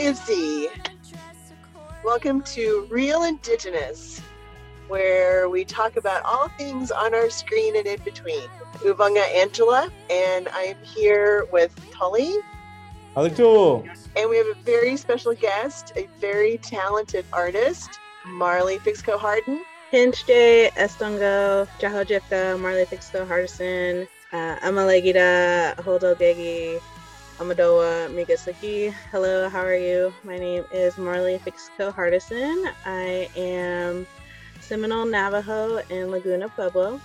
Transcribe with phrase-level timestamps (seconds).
[0.00, 0.70] is Z.
[2.02, 4.22] Welcome to Reel Indigenous,
[4.88, 8.48] where we talk about all things on our screen and in between.
[8.76, 12.34] Uvanga Angela, and I'm here with Tully.
[13.14, 13.84] Halo
[14.16, 17.90] And we have a very special guest, a very talented artist,
[18.26, 19.62] Marly Fixico Harden.
[19.92, 26.80] Pinche, Estongo, Jahojifka, Marly Fixico Hardison, uh, Amalegida, Holdogegi,
[27.40, 28.90] Amadoa, Migasaki.
[29.10, 30.12] Hello, how are you?
[30.24, 32.70] My name is Marly Fixico Hardison.
[32.84, 34.06] I am
[34.60, 37.00] Seminole Navajo in Laguna Pueblo.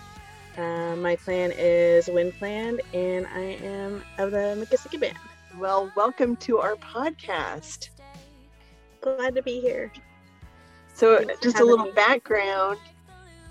[0.57, 5.17] Uh, my clan is Wind Clan, and I am of the Miccosukee Band.
[5.57, 7.91] Well, welcome to our podcast.
[8.99, 9.89] Glad to be here.
[10.93, 11.91] So, Thanks just a little me.
[11.93, 12.77] background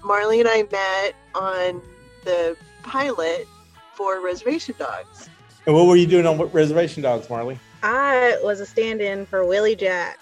[0.04, 1.80] Marly and I met on
[2.24, 3.48] the pilot
[3.94, 5.30] for Reservation Dogs.
[5.66, 7.58] And what were you doing on Reservation Dogs, Marly?
[7.82, 10.18] I was a stand-in for Willie Jack.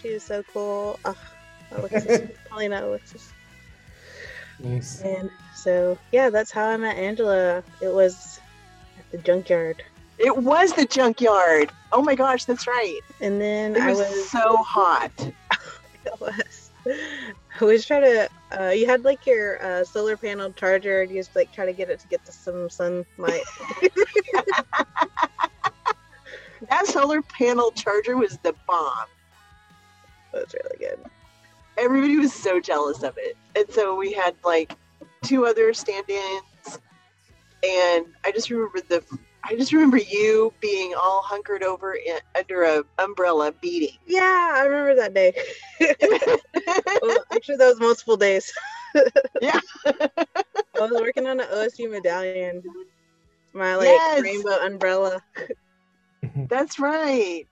[0.00, 0.98] She was so cool.
[1.04, 1.16] Oh,
[1.72, 3.32] Alexis, probably not Alexis.
[4.60, 5.00] Nice.
[5.02, 7.62] And so, yeah, that's how I met Angela.
[7.80, 8.40] It was
[8.98, 9.82] at the junkyard,
[10.18, 11.70] It was the junkyard.
[11.92, 13.00] Oh my gosh, that's right.
[13.20, 14.30] and then It I was, was.
[14.30, 15.12] so hot.
[16.06, 16.70] It was.
[17.60, 18.28] Was trying to.
[18.58, 21.72] Uh, you had like your uh, solar panel charger, and you just like try to
[21.72, 23.42] get it to get to some sunlight.
[26.68, 29.06] That solar panel charger was the bomb.
[30.32, 30.98] That was really good.
[31.76, 33.36] Everybody was so jealous of it.
[33.54, 34.72] And so we had like
[35.22, 36.80] two other stand-ins
[37.62, 39.02] and I just remember the
[39.48, 43.96] I just remember you being all hunkered over in, under a umbrella beating.
[44.06, 45.32] Yeah, I remember that day.
[47.02, 48.52] well, actually, that was multiple days.
[49.40, 49.58] Yeah.
[49.86, 50.10] I
[50.78, 52.62] was working on an OSU medallion.
[53.54, 54.22] My like Yes.
[54.22, 55.22] rainbow umbrella.
[56.48, 57.46] That's right.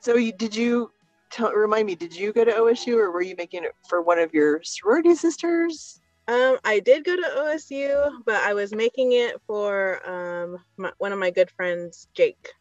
[0.00, 0.92] So you, did you
[1.30, 1.94] tell, remind me?
[1.94, 5.14] Did you go to OSU, or were you making it for one of your sorority
[5.14, 5.99] sisters?
[6.30, 11.12] Um, I did go to OSU, but I was making it for um my, one
[11.12, 12.52] of my good friends, Jake,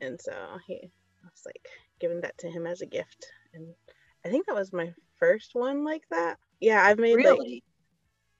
[0.00, 0.32] and so
[0.66, 0.76] he
[1.22, 1.68] I was like
[2.00, 3.74] giving that to him as a gift, and
[4.24, 6.38] I think that was my first one like that.
[6.60, 7.62] Yeah, I've made like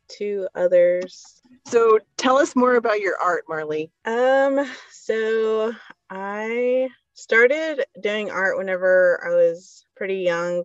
[0.08, 1.42] two others.
[1.66, 3.90] So tell us more about your art, Marly.
[4.06, 5.74] Um, so
[6.08, 10.64] I started doing art whenever I was pretty young.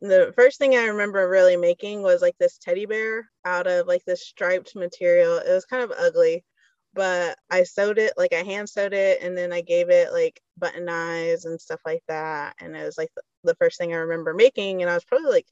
[0.00, 4.04] The first thing I remember really making was like this teddy bear out of like
[4.04, 5.36] this striped material.
[5.38, 6.44] It was kind of ugly,
[6.94, 10.40] but I sewed it like I hand sewed it and then I gave it like
[10.56, 12.54] button eyes and stuff like that.
[12.60, 13.10] And it was like
[13.44, 14.80] the, first thing I remember making.
[14.80, 15.46] And I was probably like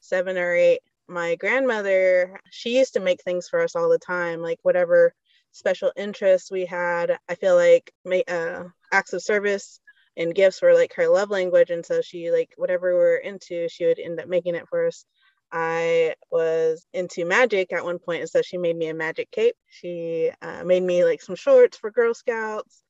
[0.00, 0.80] seven or eight.
[1.08, 5.14] My grandmother, she used to make things for us all the time, like whatever
[5.52, 7.18] special interests we had.
[7.28, 7.92] I feel like
[8.28, 9.80] uh, acts of service
[10.16, 13.68] and gifts were like her love language, and so she like whatever we were into,
[13.68, 15.04] she would end up making it for us.
[15.52, 19.56] I was into magic at one point, and so she made me a magic cape.
[19.68, 22.82] She uh, made me like some shorts for Girl Scouts.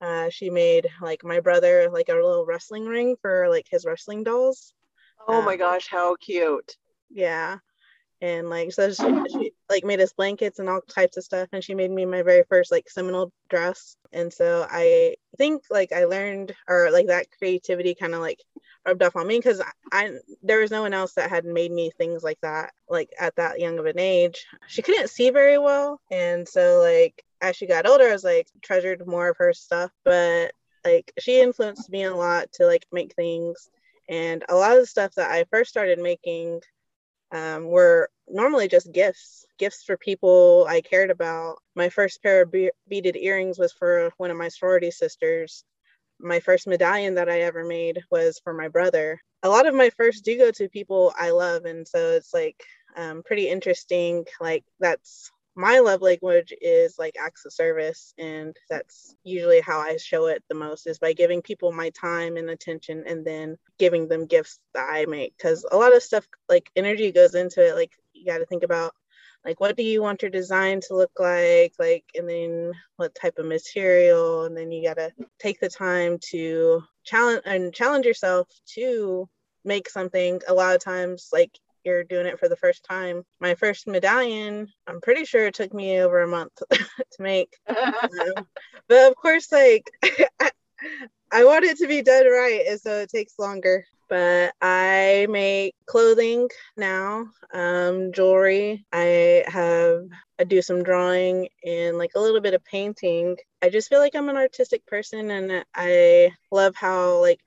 [0.00, 4.24] Uh, she made like my brother like a little wrestling ring for like his wrestling
[4.24, 4.74] dolls
[5.28, 6.76] Oh my Um, gosh, how cute!
[7.10, 7.58] yeah
[8.22, 9.24] and like so she, oh.
[9.30, 12.22] she like made us blankets and all types of stuff and she made me my
[12.22, 17.26] very first like seminole dress and so i think like i learned or like that
[17.36, 18.40] creativity kind of like
[18.86, 20.10] rubbed off on me because I, I
[20.42, 23.60] there was no one else that had made me things like that like at that
[23.60, 24.44] young of an age.
[24.66, 28.48] She couldn't see very well and so like as she got older i was like
[28.60, 30.52] treasured more of her stuff but
[30.84, 33.68] like she influenced me a lot to like make things
[34.08, 36.60] and a lot of the stuff that I first started making
[37.32, 41.56] um, were normally just gifts, gifts for people I cared about.
[41.74, 45.64] My first pair of be- beaded earrings was for one of my sorority sisters.
[46.20, 49.20] My first medallion that I ever made was for my brother.
[49.42, 52.62] A lot of my first do go to people I love, and so it's like
[52.96, 54.24] um, pretty interesting.
[54.40, 59.96] Like that's my love language is like acts of service and that's usually how i
[59.96, 64.08] show it the most is by giving people my time and attention and then giving
[64.08, 67.74] them gifts that i make because a lot of stuff like energy goes into it
[67.74, 68.92] like you got to think about
[69.44, 73.38] like what do you want your design to look like like and then what type
[73.38, 78.48] of material and then you got to take the time to challenge and challenge yourself
[78.66, 79.28] to
[79.64, 80.40] make something.
[80.48, 83.24] A lot of times like you're doing it for the first time.
[83.40, 87.56] My first medallion, I'm pretty sure it took me over a month to make.
[87.68, 88.46] Um,
[88.88, 89.84] but of course, like
[90.40, 90.50] I,
[91.32, 93.84] I want it to be done right, and so it takes longer.
[94.08, 98.84] but I make clothing now, um, jewelry.
[98.92, 100.02] I have
[100.38, 103.36] I do some drawing and like a little bit of painting.
[103.62, 107.40] I just feel like I'm an artistic person and I love how like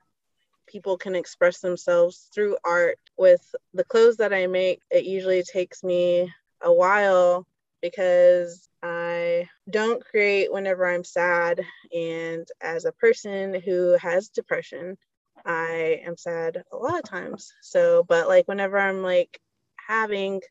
[0.76, 2.98] people can express themselves through art.
[3.16, 6.30] With the clothes that I make, it usually takes me
[6.60, 7.46] a while
[7.80, 11.64] because I don't create whenever I'm sad.
[11.94, 14.98] And as a person who has depression,
[15.46, 17.54] I am sad a lot of times.
[17.62, 19.40] So, but like whenever I'm like
[19.76, 20.42] having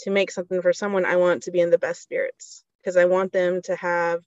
[0.00, 3.06] to make something for someone, I want to be in the best spirits because I
[3.06, 4.20] want them to have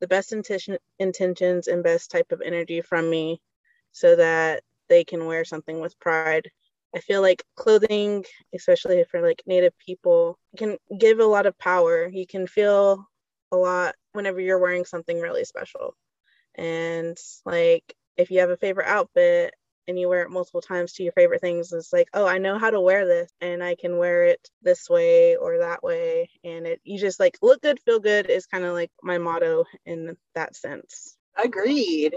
[0.00, 3.42] the best intention, intentions and best type of energy from me
[3.96, 6.50] so that they can wear something with pride.
[6.94, 12.06] I feel like clothing, especially for like native people, can give a lot of power.
[12.06, 13.08] You can feel
[13.50, 15.94] a lot whenever you're wearing something really special.
[16.54, 17.16] And
[17.46, 17.84] like
[18.18, 19.54] if you have a favorite outfit
[19.88, 22.58] and you wear it multiple times to your favorite things, it's like, oh, I know
[22.58, 26.28] how to wear this and I can wear it this way or that way.
[26.44, 29.64] And it you just like look good, feel good is kind of like my motto
[29.86, 31.16] in that sense.
[31.42, 32.14] Agreed.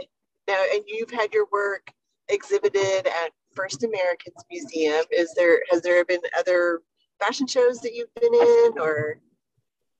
[0.50, 1.92] Now, and you've had your work
[2.28, 5.06] exhibited at First Americans Museum.
[5.12, 6.81] Is there has there been other
[7.19, 9.19] fashion shows that you've been in, or?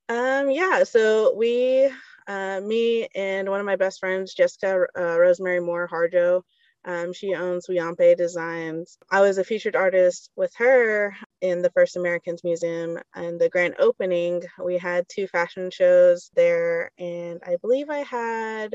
[0.10, 0.84] Um, yeah.
[0.86, 1.92] So we,
[2.28, 6.42] uh, me and one of my best friends, Jessica uh, Rosemary Moore Harjo.
[6.84, 8.98] Um, she owns Wiampe Designs.
[9.12, 13.76] I was a featured artist with her in the First Americans Museum and the grand
[13.78, 14.42] opening.
[14.64, 18.74] We had two fashion shows there, and I believe I had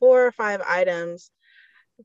[0.00, 1.30] four or five items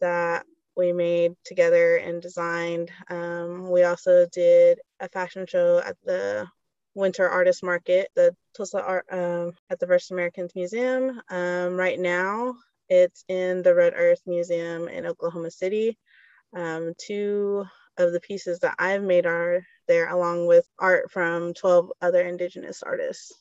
[0.01, 0.45] that
[0.75, 2.91] we made together and designed.
[3.09, 6.47] Um, we also did a fashion show at the
[6.93, 11.21] Winter Artist Market, the Tulsa Art um, at the First Americans Museum.
[11.29, 12.55] Um, right now,
[12.89, 15.97] it's in the Red Earth Museum in Oklahoma City.
[16.55, 17.65] Um, two
[17.97, 22.83] of the pieces that I've made are there, along with art from 12 other Indigenous
[22.83, 23.33] artists.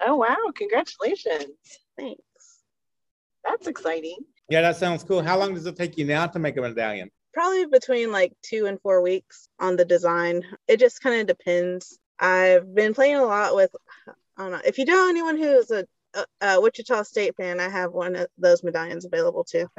[0.00, 0.36] Oh, wow.
[0.54, 1.56] Congratulations.
[1.96, 2.22] Thanks.
[3.44, 4.16] That's exciting.
[4.48, 5.22] Yeah, that sounds cool.
[5.22, 7.10] How long does it take you now to make a medallion?
[7.32, 10.42] Probably between like two and four weeks on the design.
[10.66, 11.98] It just kind of depends.
[12.18, 13.70] I've been playing a lot with,
[14.36, 17.68] I don't know, if you know anyone who's a, a, a Wichita State fan, I
[17.68, 19.68] have one of those medallions available too.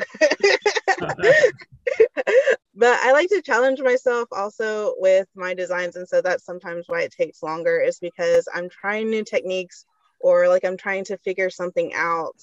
[2.73, 5.97] but I like to challenge myself also with my designs.
[5.97, 9.85] And so that's sometimes why it takes longer, is because I'm trying new techniques
[10.21, 12.35] or like I'm trying to figure something out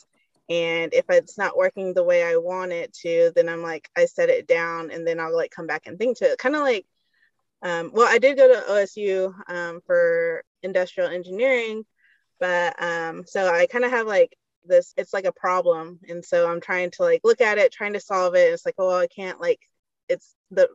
[0.49, 4.05] and if it's not working the way i want it to then i'm like i
[4.05, 6.39] set it down and then i'll like come back and think to it.
[6.39, 6.87] Kind of like
[7.63, 11.85] um, well i did go to osu um, for industrial engineering
[12.41, 14.37] but um, so i kind of have like
[14.69, 15.99] this it's like a problem.
[16.09, 18.53] And so i'm trying to like look at it trying to solve it.
[18.53, 19.61] It's like oh i can't like
[20.09, 20.69] it's the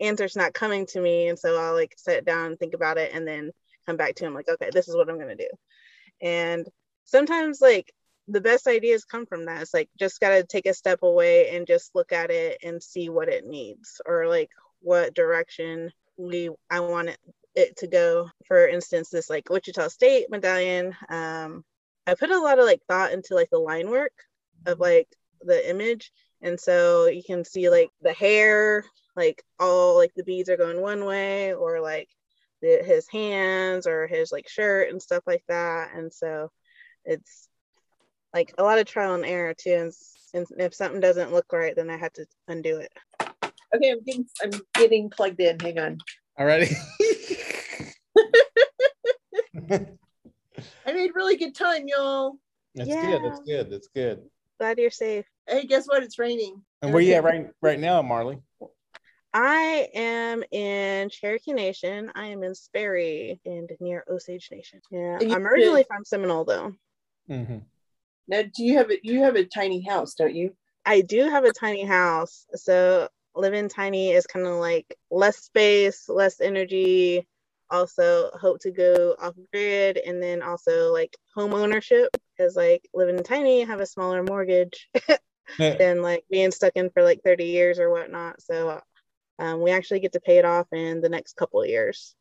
[0.00, 1.28] answer's not coming to me.
[1.28, 3.50] And so i'll like set it down and think about it and then
[3.86, 5.50] come back to him like okay this is what i'm going to do.
[6.20, 6.68] And
[7.04, 7.92] sometimes like
[8.28, 9.62] the best ideas come from that.
[9.62, 12.82] It's like just got to take a step away and just look at it and
[12.82, 17.18] see what it needs or like what direction we I want it,
[17.54, 18.28] it to go.
[18.46, 21.64] For instance, this like Wichita State medallion, um,
[22.06, 24.12] I put a lot of like thought into like the line work
[24.66, 25.08] of like
[25.40, 26.12] the image.
[26.42, 28.84] And so you can see like the hair,
[29.16, 32.08] like all like the beads are going one way or like
[32.60, 35.90] the, his hands or his like shirt and stuff like that.
[35.94, 36.50] And so
[37.04, 37.47] it's
[38.38, 39.72] like a lot of trial and error too.
[39.72, 39.92] And,
[40.32, 42.92] and if something doesn't look right, then I had to undo it.
[43.74, 45.58] Okay, I'm getting I'm getting plugged in.
[45.58, 45.98] Hang on.
[46.38, 46.72] Alrighty.
[50.86, 52.36] I made really good time, y'all.
[52.76, 53.10] That's Yeah.
[53.10, 53.24] good.
[53.24, 53.70] That's good.
[53.70, 54.22] That's good.
[54.60, 55.26] Glad you're safe.
[55.48, 56.04] Hey, guess what?
[56.04, 56.62] It's raining.
[56.80, 58.38] And where you at right right now, Marly?
[59.34, 62.12] I am in Cherokee Nation.
[62.14, 64.80] I am in Sperry and near Osage Nation.
[64.92, 66.72] Yeah, I'm originally from Seminole though.
[67.28, 67.58] Mm-hmm.
[68.28, 70.54] Now, do you have a you have a tiny house, don't you?
[70.84, 72.46] I do have a tiny house.
[72.54, 77.26] So living tiny is kind of like less space, less energy.
[77.70, 83.22] Also, hope to go off grid and then also like home ownership because like living
[83.22, 84.88] tiny, have a smaller mortgage
[85.58, 88.40] than like being stuck in for like 30 years or whatnot.
[88.40, 88.80] So
[89.38, 92.14] um, we actually get to pay it off in the next couple of years.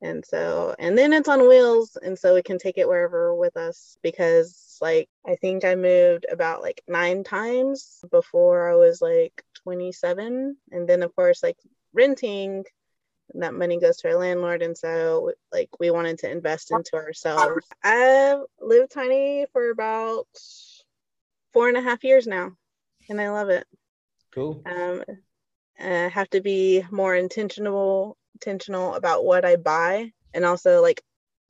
[0.00, 1.96] And so, and then it's on wheels.
[2.00, 6.26] And so we can take it wherever with us because, like, I think I moved
[6.30, 10.56] about like nine times before I was like 27.
[10.70, 11.58] And then, of course, like
[11.92, 12.64] renting,
[13.34, 14.62] that money goes to our landlord.
[14.62, 17.66] And so, like, we wanted to invest into ourselves.
[17.82, 20.28] I've lived tiny for about
[21.52, 22.52] four and a half years now,
[23.08, 23.66] and I love it.
[24.32, 24.62] Cool.
[24.64, 25.02] Um,
[25.80, 31.02] uh, have to be more intentional intentional about what I buy, and also like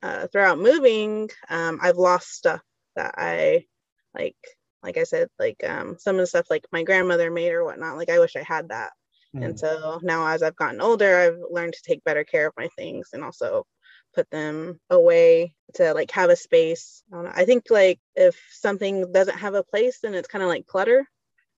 [0.02, 2.60] uh, throughout moving, um, I've lost stuff
[2.96, 3.66] that I
[4.14, 4.36] like.
[4.80, 7.96] Like I said, like um, some of the stuff like my grandmother made or whatnot.
[7.96, 8.92] Like I wish I had that.
[9.34, 9.44] Mm.
[9.44, 12.68] And so now, as I've gotten older, I've learned to take better care of my
[12.76, 13.66] things and also
[14.14, 17.02] put them away to like have a space.
[17.12, 17.32] I, don't know.
[17.34, 21.06] I think like if something doesn't have a place, then it's kind of like clutter.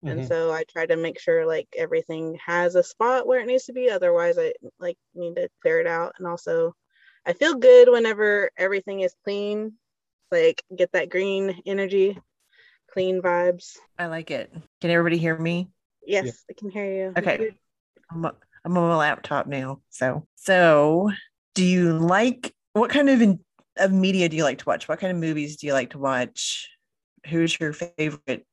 [0.05, 0.27] And Mhm.
[0.27, 3.73] so I try to make sure like everything has a spot where it needs to
[3.73, 3.89] be.
[3.89, 6.13] Otherwise, I like need to clear it out.
[6.17, 6.73] And also,
[7.25, 9.73] I feel good whenever everything is clean.
[10.31, 12.19] Like get that green energy,
[12.91, 13.77] clean vibes.
[13.97, 14.51] I like it.
[14.81, 15.69] Can everybody hear me?
[16.05, 17.13] Yes, I can hear you.
[17.17, 17.55] Okay.
[18.11, 19.81] I'm, I'm on my laptop now.
[19.89, 21.11] So, so
[21.55, 23.39] do you like what kind of in,
[23.77, 24.87] of media do you like to watch?
[24.87, 26.69] What kind of movies do you like to watch?
[27.27, 28.45] Who's your favorite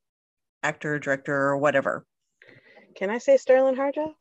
[0.63, 2.05] actor, director, or whatever?
[2.97, 4.15] Can I say Sterlin Harjo?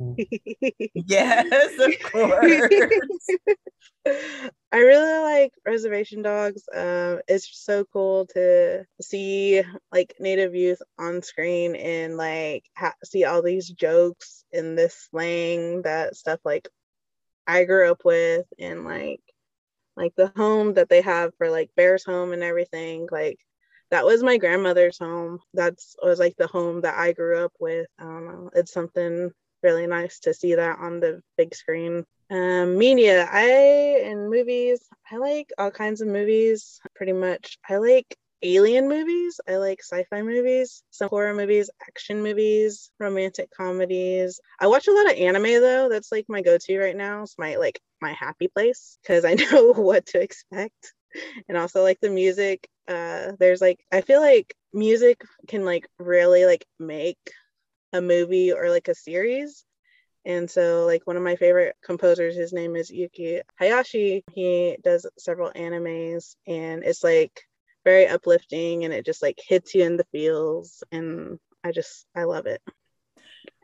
[0.94, 2.62] Yes, of course.
[4.70, 6.62] I really like Reservation Dogs.
[6.72, 9.62] Um, it's so cool to see
[9.92, 15.82] like Native youth on screen and like ha- see all these jokes in this slang
[15.82, 16.68] that stuff like
[17.46, 19.20] I grew up with and like
[19.96, 23.08] like the home that they have for like Bear's home and everything.
[23.10, 23.38] Like
[23.90, 25.40] that was my grandmother's home.
[25.54, 27.86] That's was like the home that I grew up with.
[28.54, 29.30] It's something
[29.62, 32.04] really nice to see that on the big screen.
[32.30, 34.80] Um, media, I in movies,
[35.10, 36.80] I like all kinds of movies.
[36.94, 39.40] Pretty much, I like alien movies.
[39.48, 44.40] I like sci-fi movies, some horror movies, action movies, romantic comedies.
[44.60, 45.88] I watch a lot of anime though.
[45.88, 47.22] That's like my go-to right now.
[47.22, 50.92] It's my like my happy place because I know what to expect.
[51.48, 52.68] And also like the music.
[52.86, 57.18] Uh, there's like I feel like music can like really like make
[57.92, 59.64] a movie or like a series.
[60.24, 64.24] And so, like, one of my favorite composers, his name is Yuki Hayashi.
[64.32, 67.40] He does several animes, and it's like
[67.84, 70.82] very uplifting and it just like hits you in the feels.
[70.92, 72.60] And I just, I love it.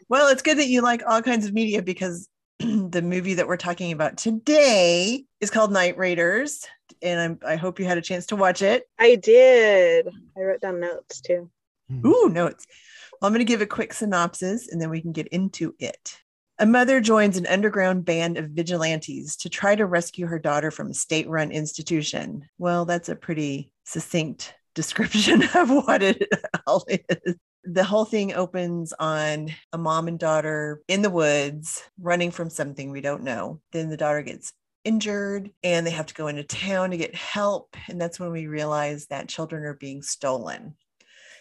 [0.08, 3.56] Well, it's good that you like all kinds of media because the movie that we're
[3.58, 6.66] talking about today is called Night Raiders,
[7.02, 8.84] and I'm, I hope you had a chance to watch it.
[8.98, 10.08] I did.
[10.36, 11.50] I wrote down notes too.
[11.88, 12.06] Hmm.
[12.06, 12.66] Ooh, notes.
[13.12, 16.18] Well, I'm going to give a quick synopsis and then we can get into it.
[16.58, 20.90] A mother joins an underground band of vigilantes to try to rescue her daughter from
[20.90, 22.48] a state run institution.
[22.58, 26.28] Well, that's a pretty succinct description of what it
[26.66, 27.34] all is.
[27.64, 32.90] The whole thing opens on a mom and daughter in the woods running from something
[32.90, 33.60] we don't know.
[33.72, 34.52] Then the daughter gets
[34.84, 37.76] injured and they have to go into town to get help.
[37.88, 40.74] And that's when we realize that children are being stolen.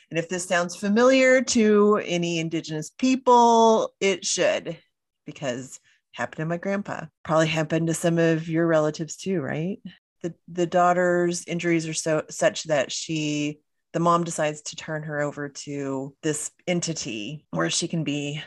[0.09, 4.77] And if this sounds familiar to any Indigenous people, it should,
[5.25, 5.79] because
[6.13, 7.05] happened to my grandpa.
[7.23, 9.79] Probably happened to some of your relatives too, right?
[10.21, 13.59] The the daughter's injuries are so such that she,
[13.91, 18.41] the mom decides to turn her over to this entity where she can be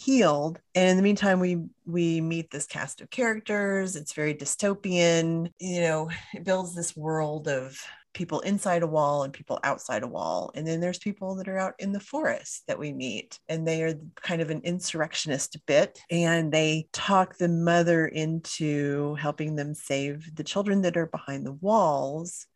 [0.00, 0.58] healed.
[0.74, 3.96] And in the meantime, we we meet this cast of characters.
[3.96, 5.52] It's very dystopian.
[5.58, 7.78] You know, it builds this world of
[8.12, 10.50] people inside a wall and people outside a wall.
[10.54, 13.82] And then there's people that are out in the forest that we meet, and they
[13.82, 16.00] are kind of an insurrectionist bit.
[16.10, 21.52] And they talk the mother into helping them save the children that are behind the
[21.52, 22.46] walls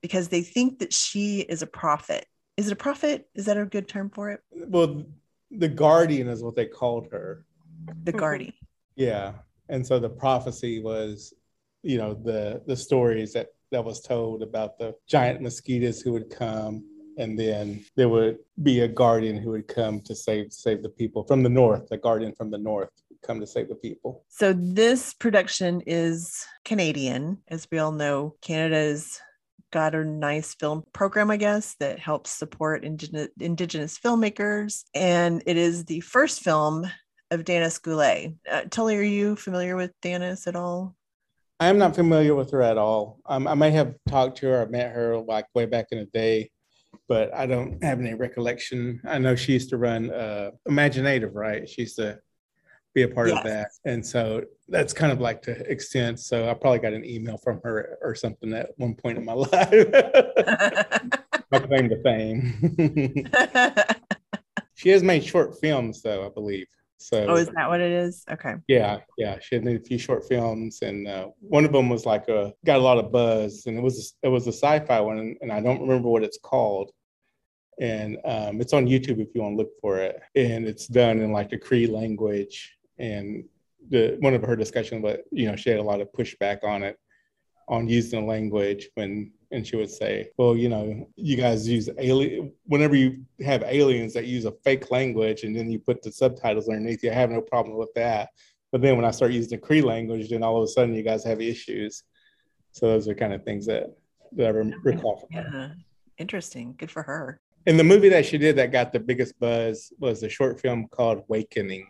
[0.00, 2.26] because they think that she is a prophet.
[2.56, 3.28] Is it a prophet?
[3.34, 4.40] Is that a good term for it?
[4.50, 5.04] Well,
[5.50, 7.44] the guardian is what they called her.
[8.04, 8.52] The guardian.
[8.96, 9.34] Yeah,
[9.68, 11.32] and so the prophecy was,
[11.82, 16.30] you know, the the stories that that was told about the giant mosquitoes who would
[16.30, 16.84] come,
[17.18, 21.24] and then there would be a guardian who would come to save save the people
[21.24, 21.88] from the north.
[21.88, 24.24] The guardian from the north would come to save the people.
[24.28, 27.38] So this production is Canadian.
[27.48, 29.20] As we all know, Canada's
[29.70, 34.84] got a nice film program, I guess, that helps support indigenous, indigenous filmmakers.
[34.94, 36.90] And it is the first film
[37.30, 38.34] of Danis Goulet.
[38.50, 40.94] Uh, Tully, are you familiar with Danis at all?
[41.60, 43.18] I am not familiar with her at all.
[43.26, 46.04] Um, I may have talked to her, or met her like way back in the
[46.06, 46.50] day,
[47.08, 49.00] but I don't have any recollection.
[49.04, 51.68] I know she used to run uh, imagineNATIVE, right?
[51.68, 52.18] She used to
[52.98, 53.38] be a part Yes.
[53.38, 56.18] of that, and so that's kind of like to extent.
[56.20, 59.32] So I probably got an email from her or something at one point in my
[59.46, 59.86] life.
[61.52, 62.42] my claim to fame.
[64.74, 66.66] she has made short films, though I believe.
[67.00, 68.24] So oh, is that what it is?
[68.28, 68.54] Okay.
[68.66, 72.04] yeah, yeah, she had made a few short films, and uh, one of them was
[72.04, 75.36] like a got a lot of buzz, and it was it was a sci-fi one,
[75.40, 76.90] and I don't remember what it's called.
[77.80, 80.20] and um, it's on YouTube if you want to look for it.
[80.34, 82.76] And it's done in like the Cree language.
[82.98, 83.44] And
[83.90, 86.82] the one of her discussions, but you know, she had a lot of pushback on
[86.82, 86.98] it,
[87.68, 91.88] on using the language when, and she would say, well, you know, you guys use
[91.98, 92.52] alien.
[92.66, 96.68] Whenever you have aliens that use a fake language, and then you put the subtitles
[96.68, 98.30] underneath, you have no problem with that.
[98.72, 101.02] But then when I start using the Cree language, then all of a sudden you
[101.02, 102.02] guys have issues.
[102.72, 103.96] So those are kind of things that
[104.32, 104.50] that I
[104.82, 105.50] recall from her.
[105.54, 105.68] Yeah.
[106.18, 106.74] Interesting.
[106.76, 107.40] Good for her.
[107.66, 110.88] And the movie that she did that got the biggest buzz was a short film
[110.88, 111.86] called Wakening.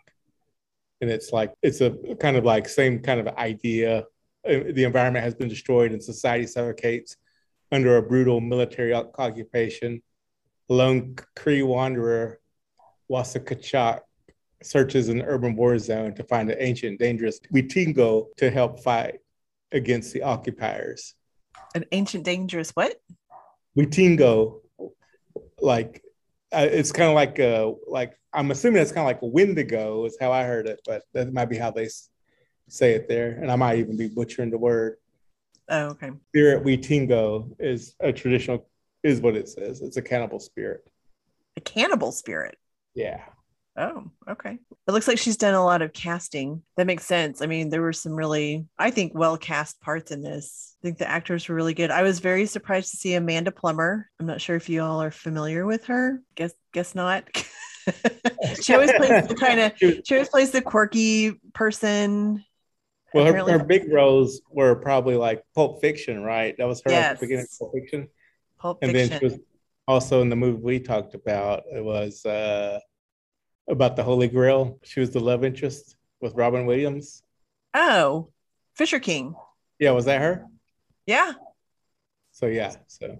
[1.01, 4.05] And it's like, it's a kind of like same kind of idea.
[4.47, 7.17] Uh, The environment has been destroyed and society suffocates
[7.71, 10.01] under a brutal military occupation.
[10.67, 12.39] Lone Cree wanderer,
[13.09, 14.01] Wasakachak,
[14.61, 19.19] searches an urban war zone to find an ancient, dangerous Witingo to help fight
[19.71, 21.15] against the occupiers.
[21.75, 22.99] An ancient dangerous what?
[23.77, 24.61] Witingo,
[25.61, 26.03] like
[26.51, 30.05] uh, it's kind of like uh like I'm assuming it's kind of like a Wendigo
[30.05, 32.09] is how I heard it, but that might be how they s-
[32.67, 34.97] say it there, and I might even be butchering the word.
[35.69, 36.11] Oh, okay.
[36.29, 38.67] Spirit Witingo is a traditional
[39.03, 39.81] is what it says.
[39.81, 40.81] It's a cannibal spirit.
[41.57, 42.57] A cannibal spirit.
[42.93, 43.23] Yeah.
[43.77, 44.57] Oh, okay.
[44.87, 46.63] It looks like she's done a lot of casting.
[46.75, 47.41] That makes sense.
[47.41, 50.75] I mean, there were some really, I think, well cast parts in this.
[50.81, 51.91] I think the actors were really good.
[51.91, 54.09] I was very surprised to see Amanda Plummer.
[54.19, 56.21] I'm not sure if you all are familiar with her.
[56.35, 57.29] Guess guess not.
[58.61, 62.43] she always plays the kind of she always plays the quirky person.
[63.13, 66.55] Well, her, her big roles were probably like Pulp Fiction, right?
[66.57, 67.57] That was her at the beginning of Yes.
[67.57, 68.07] Pulp Fiction.
[68.59, 69.09] Pulp and Fiction.
[69.09, 69.39] then she was
[69.87, 71.63] also in the movie we talked about.
[71.73, 72.79] It was uh,
[73.69, 74.79] about the Holy Grail.
[74.83, 77.23] She was the love interest with Robin Williams.
[77.73, 78.29] oh,
[78.75, 79.35] Fisher King.
[79.79, 80.45] Yeah, was that her?
[81.05, 81.33] Yeah.
[82.31, 83.19] So yeah, so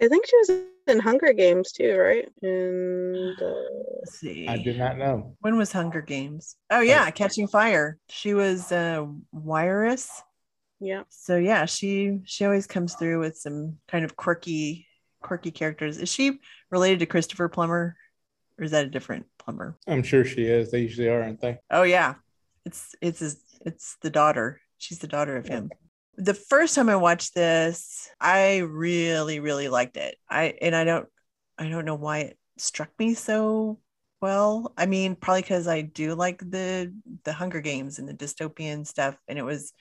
[0.00, 0.50] I think she was
[0.88, 2.28] in Hunger Games too, right?
[2.42, 3.54] And uh,
[4.00, 4.46] Let's see.
[4.48, 5.36] I did not know.
[5.40, 6.56] When was Hunger Games?
[6.70, 7.98] Oh yeah, Catching Fire.
[8.08, 10.10] She was uh Wiress.
[10.80, 14.86] yeah, So yeah, she she always comes through with some kind of quirky
[15.22, 15.98] quirky characters.
[15.98, 16.40] Is she
[16.70, 17.96] related to Christopher Plummer,
[18.58, 19.76] or is that a different Plummer?
[19.86, 20.70] I'm sure she is.
[20.70, 21.58] They usually are, aren't they?
[21.70, 22.14] Oh yeah,
[22.64, 24.60] it's it's his, it's the daughter.
[24.78, 25.70] She's the daughter of him.
[26.16, 30.16] The first time I watched this, I really really liked it.
[30.28, 31.08] I and I don't
[31.58, 33.78] I don't know why it struck me so
[34.20, 34.72] well.
[34.76, 39.16] I mean, probably because I do like the the Hunger Games and the dystopian stuff,
[39.28, 39.72] and it was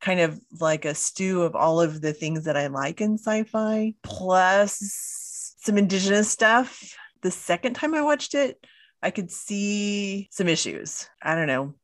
[0.00, 3.94] kind of like a stew of all of the things that I like in sci-fi,
[4.02, 6.94] plus some indigenous stuff.
[7.22, 8.64] The second time I watched it,
[9.02, 11.08] I could see some issues.
[11.22, 11.74] I don't know.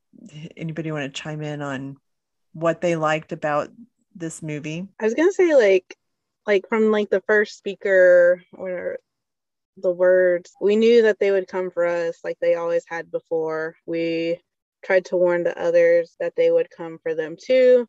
[0.57, 1.97] Anybody want to chime in on
[2.53, 3.71] what they liked about
[4.15, 4.89] this movie?
[5.01, 5.97] I was gonna say like,
[6.47, 8.99] like from like the first speaker or
[9.77, 13.77] the words, we knew that they would come for us, like they always had before.
[13.87, 14.41] We
[14.85, 17.89] tried to warn the others that they would come for them too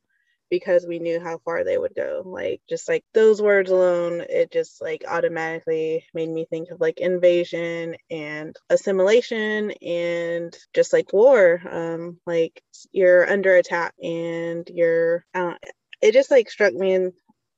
[0.53, 2.21] because we knew how far they would go.
[2.23, 6.99] Like just like those words alone it just like automatically made me think of like
[6.99, 11.59] invasion and assimilation and just like war.
[11.67, 12.61] Um like
[12.91, 15.55] you're under attack and you're uh,
[16.03, 17.07] it just like struck me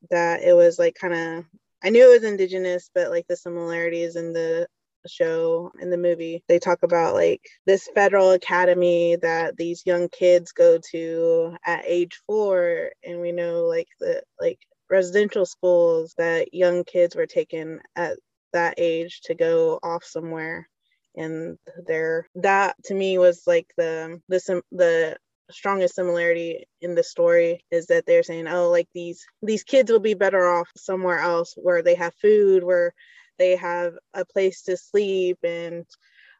[0.09, 1.45] that it was like kind of
[1.83, 4.67] i knew it was indigenous but like the similarities in the
[5.09, 10.51] show in the movie they talk about like this federal academy that these young kids
[10.51, 16.83] go to at age four and we know like the like residential schools that young
[16.83, 18.17] kids were taken at
[18.53, 20.67] that age to go off somewhere.
[21.15, 25.17] And there that to me was like the the the
[25.51, 29.99] strongest similarity in the story is that they're saying oh like these these kids will
[29.99, 32.93] be better off somewhere else where they have food where
[33.37, 35.85] they have a place to sleep and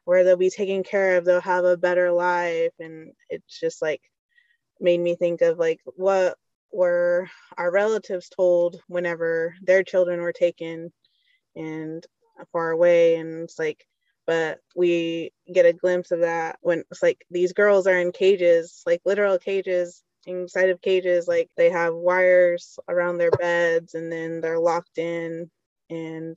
[0.04, 2.72] where they'll be taken care of they'll have a better life.
[2.78, 4.02] And it's just like
[4.80, 6.36] made me think of like what
[6.72, 10.92] were our relatives told whenever their children were taken
[11.54, 12.04] and
[12.52, 13.16] far away.
[13.16, 13.86] And it's like
[14.26, 18.82] but we get a glimpse of that when it's like these girls are in cages
[18.84, 24.40] like literal cages inside of cages like they have wires around their beds and then
[24.40, 25.50] they're locked in.
[25.88, 26.36] And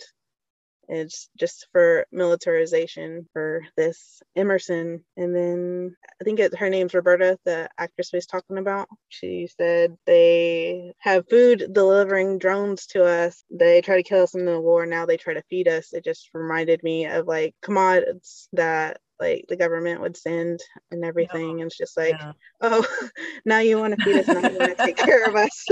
[0.90, 5.06] it's just for militarization for this Emerson.
[5.16, 8.90] And then I think it, her name's Roberta, the actress we was talking about.
[9.08, 13.44] She said they have food delivering drones to us.
[13.52, 14.86] They try to kill us in the war.
[14.86, 15.94] Now they try to feed us.
[15.94, 20.60] It just reminded me of like commodities that like the government would send
[20.92, 21.62] and everything.
[21.62, 22.32] And it's just like, Yeah.
[22.62, 22.86] oh,
[23.46, 25.66] now you want to feed us, now you want to take care of us.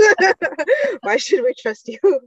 [1.02, 1.98] Why should we trust you?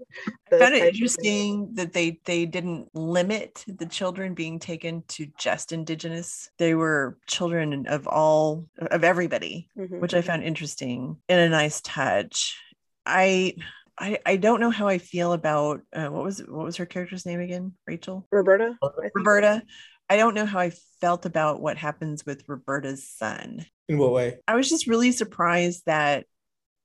[0.52, 5.72] I found it interesting that they they didn't limit the children being taken to just
[5.72, 6.50] indigenous.
[6.58, 10.00] They were children of all of everybody, Mhm.
[10.00, 12.58] which I found interesting and a nice touch.
[13.06, 13.56] I
[13.98, 17.26] I, I don't know how I feel about uh, what was what was her character's
[17.26, 17.74] name again?
[17.86, 18.78] Rachel Roberta.
[19.14, 19.64] Roberta.
[20.12, 23.66] I don't know how I felt about what happens with Roberta's son.
[23.88, 24.40] In what way?
[24.46, 26.26] I was just really surprised that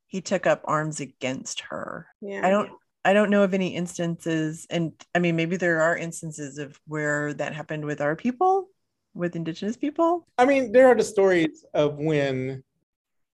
[0.07, 2.07] he took up arms against her.
[2.21, 2.47] Yeah.
[2.47, 2.71] I don't
[3.05, 7.35] I don't know of any instances and I mean maybe there are instances of where
[7.35, 8.69] that happened with our people,
[9.12, 10.25] with indigenous people.
[10.39, 12.62] I mean, there are the stories of when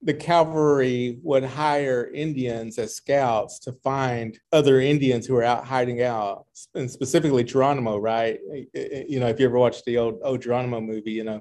[0.04, 6.02] the cavalry would hire Indians as scouts to find other Indians who were out hiding
[6.02, 8.40] out, and specifically Geronimo, right?
[8.74, 11.40] You know, if you ever watched the old, old Geronimo movie, you know,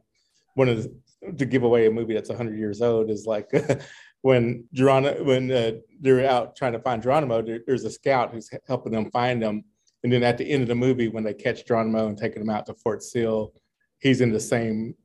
[0.54, 3.50] one of the, to give away a movie that's 100 years old is like
[4.22, 8.50] when Geronimo, when uh, they're out trying to find Geronimo, there, there's a scout who's
[8.68, 9.64] helping them find him.
[10.04, 12.50] And then at the end of the movie, when they catch Geronimo and taking him
[12.50, 13.54] out to Fort Sill,
[14.00, 14.96] he's in the same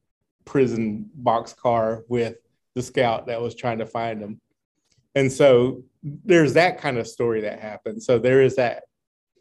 [0.44, 2.36] prison boxcar with
[2.76, 4.40] the scout that was trying to find him.
[5.16, 8.02] And so there's that kind of story that happened.
[8.02, 8.84] So there is that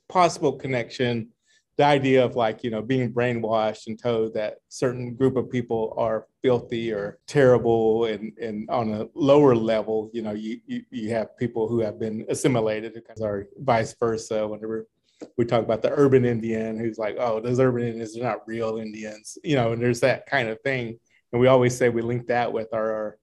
[0.08, 1.30] possible connection.
[1.78, 5.94] The idea of like, you know, being brainwashed and told that certain group of people
[5.98, 11.10] are filthy or terrible and, and on a lower level, you know, you, you, you
[11.10, 14.48] have people who have been assimilated or vice versa.
[14.48, 14.88] Whenever
[15.38, 18.78] we talk about the urban Indian who's like, oh, those urban Indians are not real
[18.78, 20.98] Indians, you know, and there's that kind of thing.
[21.34, 23.18] And we always say we link that with our, our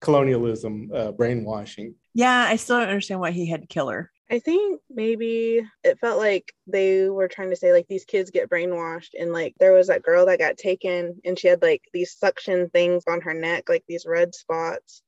[0.00, 1.94] colonialism uh, brainwashing.
[2.14, 4.10] Yeah, I still don't understand why he had to kill her.
[4.30, 8.50] I think maybe it felt like they were trying to say like these kids get
[8.50, 12.14] brainwashed and like there was that girl that got taken and she had like these
[12.14, 15.02] suction things on her neck like these red spots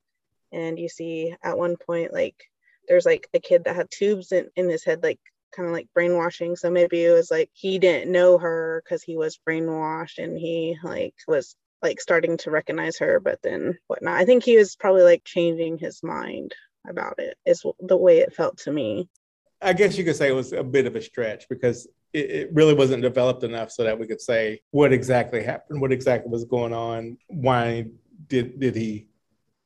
[0.53, 2.37] and you see at one point like
[2.89, 5.21] there's like a kid that had tubes in, in his head like
[5.55, 9.19] kind of like brainwashing so maybe it was like he didn't know her because he
[9.19, 14.25] was brainwashed and he like was like starting to recognize her but then whatnot i
[14.25, 16.55] think he was probably like changing his mind
[16.89, 19.09] about it is the way it felt to me
[19.63, 22.51] I guess you could say it was a bit of a stretch because it, it,
[22.55, 26.45] really wasn't developed enough so that we could say what exactly happened, what exactly was
[26.45, 27.87] going on, why
[28.29, 29.09] did did he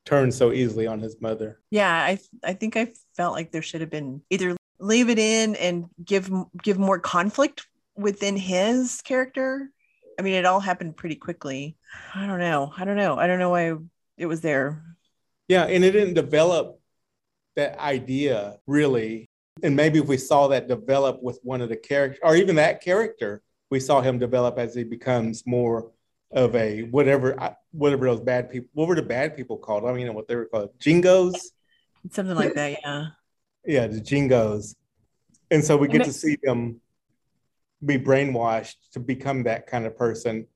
[0.04, 1.60] turn so easily on his mother?
[1.70, 5.56] Yeah, I I think I felt like there should have been either leave it in
[5.56, 6.30] and give
[6.62, 9.70] give more conflict within his character.
[10.18, 11.76] I mean, it all happened pretty quickly.
[12.14, 12.72] I don't know.
[12.76, 13.16] I don't know.
[13.16, 13.74] I don't know why
[14.16, 14.82] it was there.
[15.48, 16.80] Yeah, and it didn't develop
[17.56, 19.28] that idea really.
[19.62, 22.82] And maybe if we saw that develop with one of the characters, or even that
[22.82, 25.92] character, we saw him develop as he becomes more
[26.32, 28.68] of a whatever, whatever those bad people.
[28.72, 29.84] What were the bad people called?
[29.84, 31.52] I mean, what they were called, jingos,
[32.10, 32.78] something like that.
[32.82, 33.06] Yeah.
[33.66, 34.74] Yeah, the jingos,
[35.50, 36.80] and so we get to see them
[37.84, 40.46] be brainwashed to become that kind of person.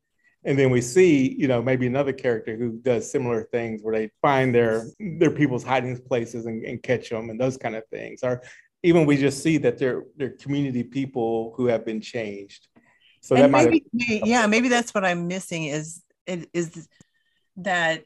[0.45, 4.11] And then we see you know maybe another character who does similar things where they
[4.23, 8.21] find their their people's hiding places and, and catch them and those kind of things.
[8.23, 8.43] Or
[8.83, 12.69] even we just see that they're they're community people who have been changed.
[13.21, 16.89] So and that might maybe, maybe, yeah maybe that's what i'm missing is it is
[17.57, 18.05] that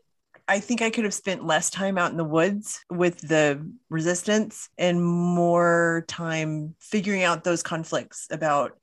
[0.48, 4.68] I think I could have spent less time out in the woods with the resistance
[4.76, 8.76] and more time figuring out those conflicts about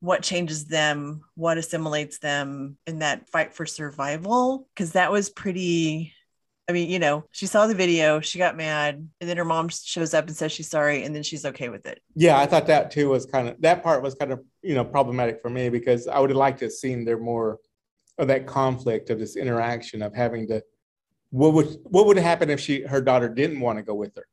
[0.00, 4.66] what changes them, what assimilates them in that fight for survival.
[4.74, 6.14] Cause that was pretty,
[6.68, 9.68] I mean, you know, she saw the video, she got mad, and then her mom
[9.68, 12.00] shows up and says she's sorry, and then she's okay with it.
[12.14, 14.84] Yeah, I thought that too was kind of that part was kind of, you know,
[14.84, 17.58] problematic for me because I would have liked to have seen there more
[18.18, 20.62] of that conflict of this interaction of having to
[21.30, 24.26] what would what would happen if she her daughter didn't want to go with her?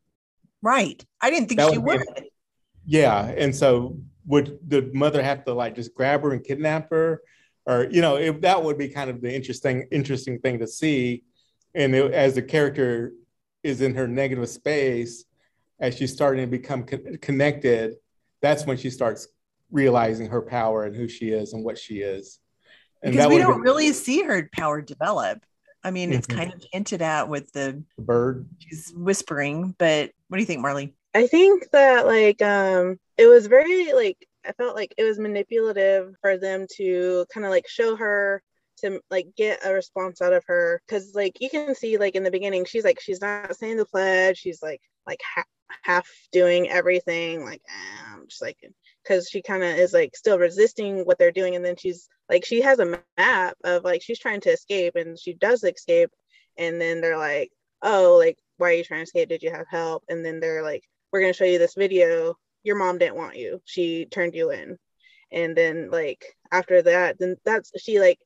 [0.61, 1.03] Right.
[1.21, 2.31] I didn't think That she would be-
[2.85, 7.21] Yeah, and so would the mother have to like just grab her and kidnap her,
[7.65, 11.23] or you know, if that would be kind of the interesting interesting thing to see,
[11.73, 13.13] and it, as the character
[13.63, 15.25] is in her negative space,
[15.79, 17.95] as she's starting to become con- connected,
[18.41, 19.27] that's when she starts
[19.71, 22.39] realizing her power and who she is and what she is.
[23.03, 25.43] And because we don't been really see her power develop.
[25.83, 26.35] I mean, it's Mhm.
[26.35, 28.47] kind of hinted at with the bird.
[28.59, 30.95] she's whispering, but what do you think, Marly?
[31.17, 36.13] I think that like um it was very like I felt like it was manipulative
[36.21, 38.43] for them to kind of like show her
[38.81, 40.79] to like get a response out of her.
[40.85, 43.85] Because like you can see like in the beginning she's like she's not saying the
[43.85, 44.37] pledge.
[44.37, 45.43] She's like like ha-
[45.81, 48.59] half doing everything like eh, I'm just like
[49.03, 51.55] because she kind of is like still resisting what they're doing.
[51.55, 55.17] And then she's like she has a map of like she's trying to escape and
[55.19, 56.11] she does escape.
[56.59, 57.49] And then they're like
[57.81, 59.29] oh like why are you trying to escape?
[59.29, 60.03] Did you have help?
[60.09, 60.83] And then they're like
[61.17, 62.35] we're going to show you this video.
[62.61, 63.59] Your mom didn't want you.
[63.65, 64.77] She turned you in.
[65.31, 68.19] And then like after that then that's she like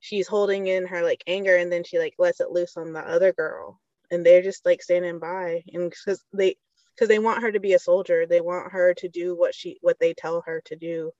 [0.00, 3.00] she's holding in her like anger and then she like lets it loose on the
[3.00, 3.80] other girl.
[4.10, 5.62] And they're just like standing by.
[5.72, 6.56] And because they
[6.96, 8.26] because they want her to be a soldier.
[8.26, 11.12] They want her to do what she what they tell her to do.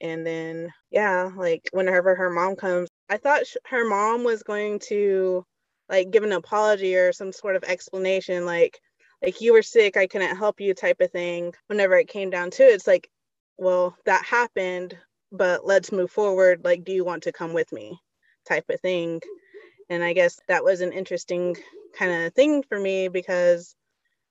[0.00, 4.78] And then yeah like whenever her mom comes i thought sh- her mom was going
[4.88, 5.44] to
[5.90, 8.80] like give an apology or some sort of explanation like
[9.22, 11.52] like you were sick i couldn't help you type of thing.
[11.66, 13.10] Whenever it came down to it it's like
[13.58, 14.96] well that happened
[15.32, 16.64] but let's move forward.
[16.64, 18.00] Like do you want to come with me?
[18.48, 19.20] Type of thing.
[19.88, 21.56] And i guess that was an interesting
[21.98, 23.74] kind of thing for me because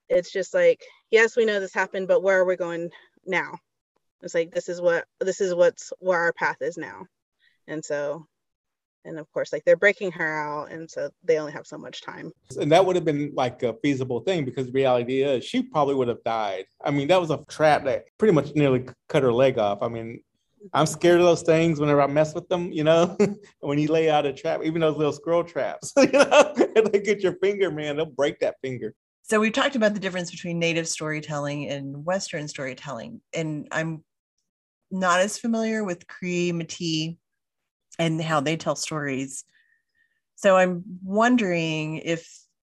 [0.07, 2.89] it's just like yes we know this happened but where are we going
[3.25, 3.57] now?
[4.21, 7.05] It's like this is what this is what's where our path is now.
[7.67, 8.25] And so
[9.05, 12.01] and of course like they're breaking her out and so they only have so much
[12.01, 12.31] time.
[12.59, 15.95] And that would have been like a feasible thing because the reality is she probably
[15.95, 16.65] would have died.
[16.83, 19.79] I mean that was a trap that pretty much nearly cut her leg off.
[19.81, 20.21] I mean
[20.73, 23.15] i'm scared of those things whenever i mess with them you know?
[23.61, 26.53] When you lay out a trap even those little squirrel traps you know?
[26.57, 28.93] If they get your finger man they'll break that finger.
[29.23, 34.03] So we've talked about the difference between native storytelling and western storytelling and i'm
[34.91, 37.17] not as familiar with cree métis
[37.99, 39.43] and how they tell stories.
[40.35, 42.27] So I'm wondering if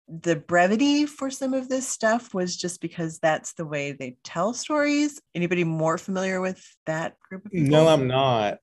[0.09, 4.53] the brevity for some of this stuff was just because that's the way they tell
[4.53, 5.21] stories.
[5.33, 7.69] Anybody more familiar with that group of people?
[7.69, 8.57] No, I'm not.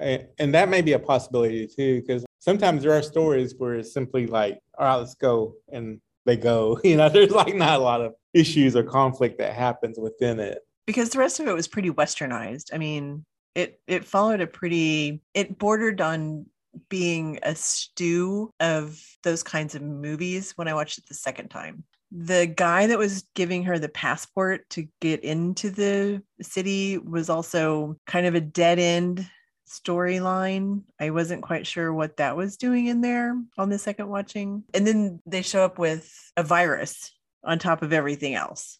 [0.00, 4.26] and that may be a possibility too, because sometimes there are stories where it's simply
[4.26, 5.54] like, all right, let's go.
[5.70, 6.80] And they go.
[6.84, 10.58] You know, there's like not a lot of issues or conflict that happens within it.
[10.86, 12.70] Because the rest of it was pretty westernized.
[12.72, 13.26] I mean,
[13.58, 16.46] it it followed a pretty it bordered on
[16.88, 21.82] being a stew of those kinds of movies when I watched it the second time.
[22.12, 27.96] The guy that was giving her the passport to get into the city was also
[28.06, 29.28] kind of a dead end
[29.68, 30.82] storyline.
[31.00, 34.62] I wasn't quite sure what that was doing in there on the second watching.
[34.72, 37.10] And then they show up with a virus
[37.44, 38.78] on top of everything else.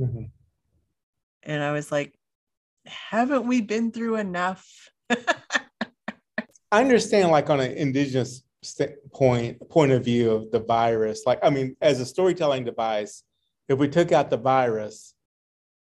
[0.00, 0.24] Mm-hmm.
[1.44, 2.17] And I was like,
[2.88, 4.90] haven't we been through enough?
[6.70, 8.42] I understand, like on an indigenous
[9.12, 11.22] point point of view of the virus.
[11.26, 13.22] Like, I mean, as a storytelling device,
[13.68, 15.14] if we took out the virus,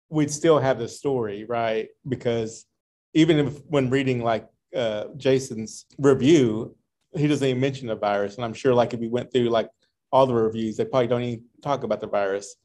[0.09, 1.89] we'd still have the story, right?
[2.07, 2.65] Because
[3.13, 6.75] even if when reading like uh, Jason's review,
[7.13, 9.69] he doesn't even mention the virus, and I'm sure like if we went through like
[10.11, 12.55] all the reviews, they probably don't even talk about the virus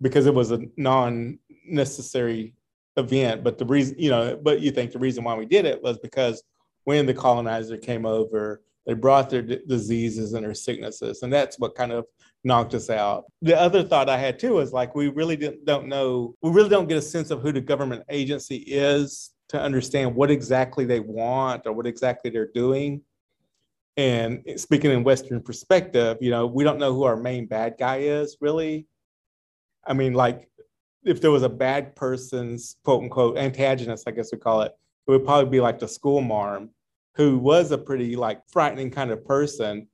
[0.00, 2.54] because it was a non-necessary
[2.96, 3.44] event.
[3.44, 5.98] But the reason, you know, but you think the reason why we did it was
[5.98, 6.42] because
[6.84, 11.58] when the colonizer came over, they brought their d- diseases and their sicknesses, and that's
[11.58, 12.06] what kind of
[12.44, 13.24] knocked us out.
[13.42, 16.88] The other thought I had too was like we really don't know, we really don't
[16.88, 21.66] get a sense of who the government agency is to understand what exactly they want
[21.66, 23.02] or what exactly they're doing.
[23.96, 27.98] And speaking in Western perspective, you know, we don't know who our main bad guy
[27.98, 28.86] is really.
[29.88, 30.48] I mean, like
[31.06, 34.72] if there was a bad person's quote unquote antagonist, I guess we call it,
[35.06, 36.70] it would probably be like the school marm,
[37.14, 39.86] who was a pretty like frightening kind of person.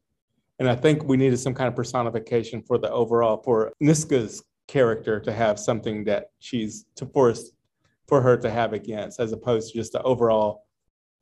[0.59, 5.21] And I think we needed some kind of personification for the overall for Niska's character
[5.21, 7.51] to have something that she's to force
[8.09, 10.65] for her to have against, as opposed to just the overall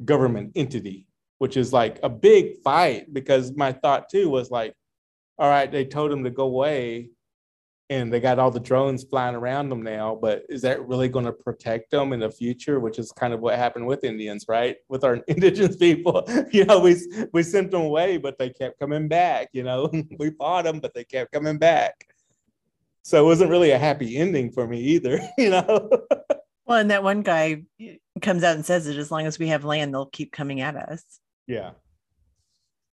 [0.05, 1.07] government entity,
[1.39, 3.13] which is like a big fight.
[3.13, 4.73] Because my thought too was like,
[5.37, 7.11] all right, they told him to go away
[7.91, 11.25] and they got all the drones flying around them now but is that really going
[11.25, 14.77] to protect them in the future which is kind of what happened with indians right?
[14.89, 16.27] With our indigenous people.
[16.53, 16.97] You know we
[17.33, 19.91] we sent them away but they kept coming back you know?
[20.19, 22.07] We fought them but they kept coming back.
[23.03, 25.91] So it wasn't really a happy ending for me either you know?
[26.65, 27.65] Well and that one guy
[28.23, 30.77] comes out and says that as long as we have land they'll keep coming at
[30.77, 31.03] us.
[31.47, 31.73] Yeah.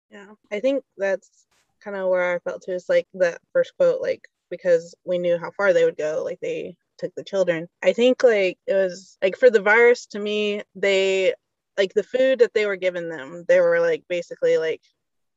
[0.09, 1.45] Yeah i think that's
[1.81, 2.71] kind of where i felt too.
[2.71, 6.23] Is like that first quote like because we knew how far they would go.
[6.23, 7.67] Like they took the children.
[7.83, 11.33] I think like it was like for the virus to me, they
[11.77, 14.81] like the food that they were giving them, they were like basically like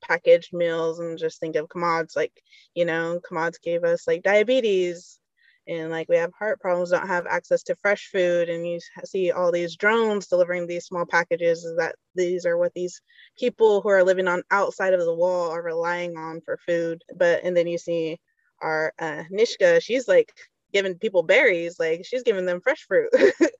[0.02, 2.32] packaged meals and just think of commods like,
[2.74, 5.18] you know, commods gave us like diabetes
[5.66, 8.48] and like we have heart problems, don't have access to fresh food.
[8.48, 13.02] And you see all these drones delivering these small packages that these are what these
[13.38, 17.02] people who are living on outside of the wall are relying on for food.
[17.14, 18.18] But and then you see
[18.60, 20.32] our uh, Nishka, she's like
[20.72, 23.10] giving people berries like she's giving them fresh fruit.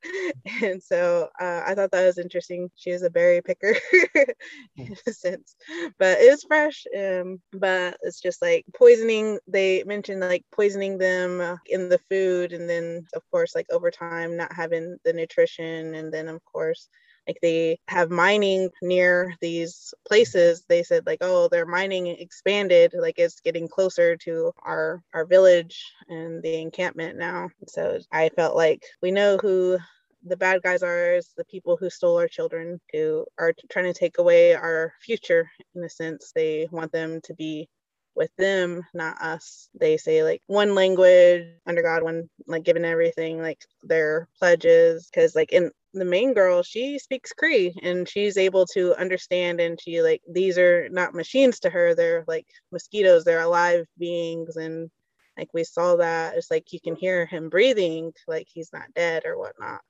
[0.62, 2.70] And so uh, i thought that was interesting.
[2.74, 3.74] She is a berry picker
[4.76, 5.56] in a sense.
[5.98, 9.38] But it was fresh um, but it's just like poisoning.
[9.46, 14.36] They mentioned like poisoning them in the food and then of course like over time
[14.36, 15.94] not having the nutrition.
[15.94, 16.88] And then of course
[17.28, 20.64] like they have mining near these places.
[20.68, 25.84] They said like oh their mining expanded like it's getting closer to our our village
[26.08, 27.50] and the encampment now.
[27.68, 29.78] So i felt like we know who
[30.24, 31.14] the bad guys are.
[31.14, 35.50] Is the people who stole our children who are trying to take away our future
[35.74, 36.32] in a sense.
[36.34, 37.68] They want them to be
[38.14, 39.68] with them, not us.
[39.78, 45.08] They say like one language under God, one like given everything, like their pledges.
[45.14, 49.80] Cause like in the main girl, she speaks Cree and she's able to understand and
[49.80, 54.56] she like these are not machines to her, they're like mosquitoes, they're alive beings.
[54.56, 54.90] And
[55.38, 56.36] like we saw that.
[56.36, 59.80] It's like you can hear him breathing like he's not dead or whatnot.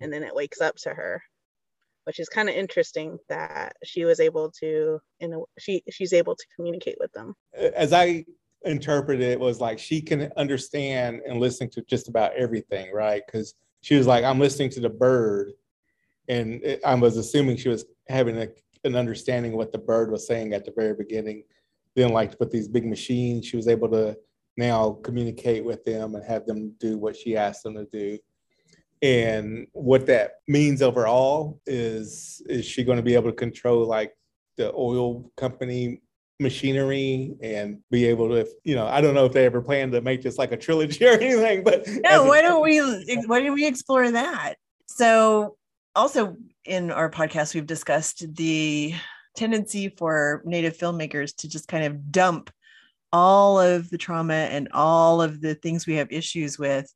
[0.00, 1.22] And then it wakes up to her
[2.06, 6.36] which is kind of interesting that she was able to you know she she's able
[6.36, 7.34] to communicate with them.
[7.74, 8.24] As i
[8.64, 13.22] interpreted it was like she can understand and listen to just about everything right?
[13.26, 15.52] Because she was like i'm listening to the bird
[16.28, 18.48] and it, i was assuming she was having a,
[18.84, 21.42] an understanding what the bird was saying at the very beginning.
[21.96, 24.16] Then like with these big machines she was able to
[24.56, 28.18] now communicate with them and have them do what she asked them to do
[29.02, 34.16] and what that means overall is is she going to be able to control like
[34.56, 36.00] the oil company
[36.38, 40.00] machinery and be able to you know i don't know if they ever plan to
[40.02, 42.78] make this like a trilogy or anything but no why don't we
[43.26, 44.54] why don't we explore that?
[44.86, 45.56] So
[45.94, 48.94] also in our podcast we've discussed the
[49.36, 52.50] tendency for native filmmakers to just kind of dump
[53.12, 56.92] all of the trauma and all of the things we have issues with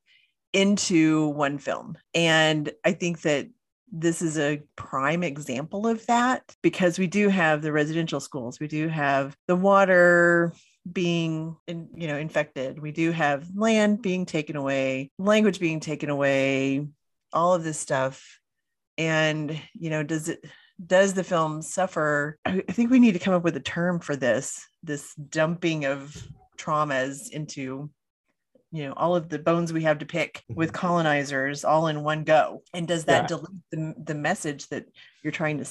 [0.53, 1.97] into one film.
[2.15, 3.49] And I think that
[3.93, 8.69] this is a prime example of that because we do have the residential schools, we
[8.69, 10.53] do have the water
[10.91, 12.79] being in, you know infected.
[12.79, 16.87] We do have land being taken away language being taken away
[17.33, 18.39] all of this stuff.
[18.97, 20.45] And you know does it
[20.85, 22.39] does the film suffer?
[22.47, 26.17] I think we need to come up with a term for this this dumping of
[26.57, 27.91] traumas into
[28.73, 32.25] you know all of the bones we have to pick with colonizers all in one
[32.25, 32.63] go.
[32.75, 33.27] And does that yeah.
[33.27, 34.87] delete the, the message that
[35.23, 35.67] you're trying to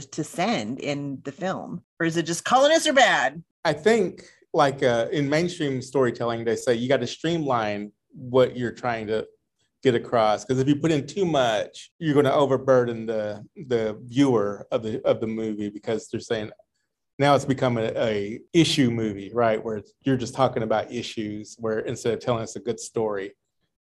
[0.00, 1.82] to send in the film?
[2.00, 3.42] Or is it just colonists are bad?
[3.64, 4.22] I think
[4.54, 9.26] like uh, in mainstream storytelling they say you got to streamline what you're trying to
[9.82, 10.44] get across.
[10.44, 14.82] Because if you put in too much you're going to overburden the the viewer of
[14.82, 16.50] the of the movie because they're saying
[17.22, 19.62] now it's become a, a issue movie, right?
[19.64, 23.32] Where you're just talking about issues, where instead of telling us a good story,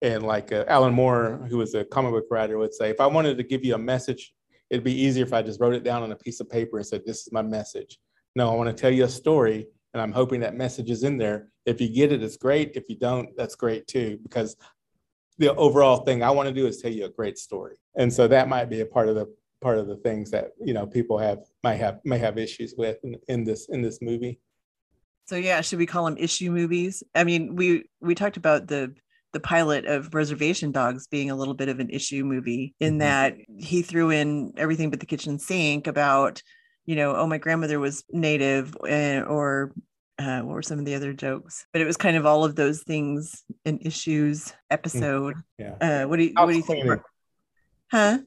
[0.01, 3.07] and like uh, Alan Moore, who was a comic book writer, would say, if I
[3.07, 4.33] wanted to give you a message,
[4.69, 6.85] it'd be easier if I just wrote it down on a piece of paper and
[6.85, 7.97] said, "This is my message."
[8.35, 11.17] No, I want to tell you a story, and I'm hoping that message is in
[11.17, 11.47] there.
[11.65, 12.75] If you get it, it's great.
[12.75, 14.57] If you don't, that's great too, because
[15.37, 17.77] the overall thing I want to do is tell you a great story.
[17.95, 20.73] And so that might be a part of the part of the things that you
[20.73, 24.39] know people have might have may have issues with in, in this in this movie
[25.25, 28.93] so yeah should we call them issue movies i mean we we talked about the
[29.31, 32.99] the pilot of reservation dogs being a little bit of an issue movie in mm-hmm.
[32.99, 36.43] that he threw in everything but the kitchen sink about
[36.85, 39.73] you know oh my grandmother was native uh, or
[40.19, 41.65] uh, what were some of the other jokes?
[41.73, 45.35] But it was kind of all of those things and issues episode.
[45.57, 45.75] Yeah.
[45.81, 47.01] Uh, what do you what do you think?
[47.91, 48.19] Huh?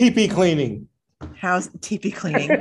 [0.00, 0.88] TP cleaning.
[1.34, 2.48] How's TP cleaning?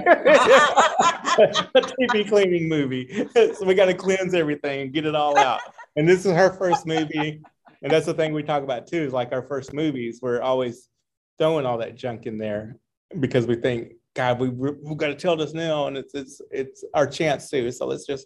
[1.38, 3.28] TP cleaning movie.
[3.36, 5.62] so we got to cleanse everything and get it all out.
[5.95, 7.41] And this is her first movie.
[7.84, 10.89] And that's the thing we talk about too, is like our first movies, we're always
[11.38, 12.78] throwing all that junk in there
[13.19, 16.84] because we think, God, we we've got to tell this now, and it's it's it's
[16.95, 17.71] our chance too.
[17.71, 18.26] So let's just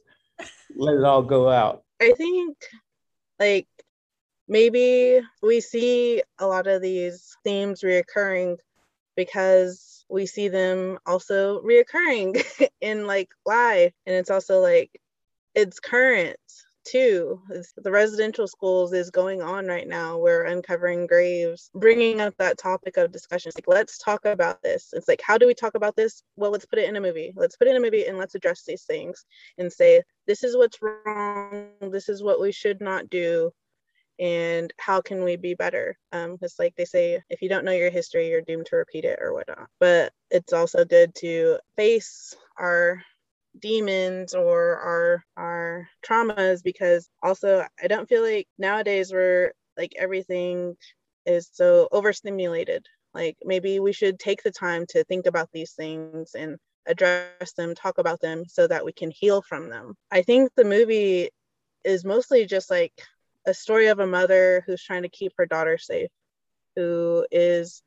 [0.74, 1.84] let it all go out.
[2.02, 2.58] I think
[3.41, 3.67] like
[4.47, 8.56] maybe we see a lot of these themes reoccurring
[9.25, 12.43] because we see them also reoccurring
[12.81, 13.93] in like life.
[14.05, 14.99] And it's also like
[15.53, 16.38] it's current
[16.84, 17.39] too.
[17.77, 20.17] The residential schools is going on right now.
[20.17, 21.69] We're uncovering graves.
[21.75, 24.89] Bringing up that topic of discussion like let's talk about this.
[24.93, 26.23] It's like how do we talk about this?
[26.36, 27.31] Well let's put it in a movie.
[27.36, 29.23] Let's put it in a movie and let's address these things
[29.60, 31.69] and say this is what's wrong.
[31.79, 33.52] This is what we should not do
[34.19, 37.71] and how can we be better um it's like they say if you don't know
[37.71, 42.35] your history you're doomed to repeat it or whatnot but it's also good to face
[42.59, 43.01] our
[43.59, 50.75] demons or our our traumas because also I don't feel like nowadays we're like everything
[51.25, 52.85] is so overstimulated.
[53.13, 56.57] Like maybe we should take the time to think about these things and
[56.87, 59.95] address them, talk about them so that we can heal from them.
[60.12, 61.29] I think the movie
[61.83, 62.93] is mostly just like
[63.46, 66.10] a story of a mother who's trying to keep her daughter safe,
[66.75, 67.83] who is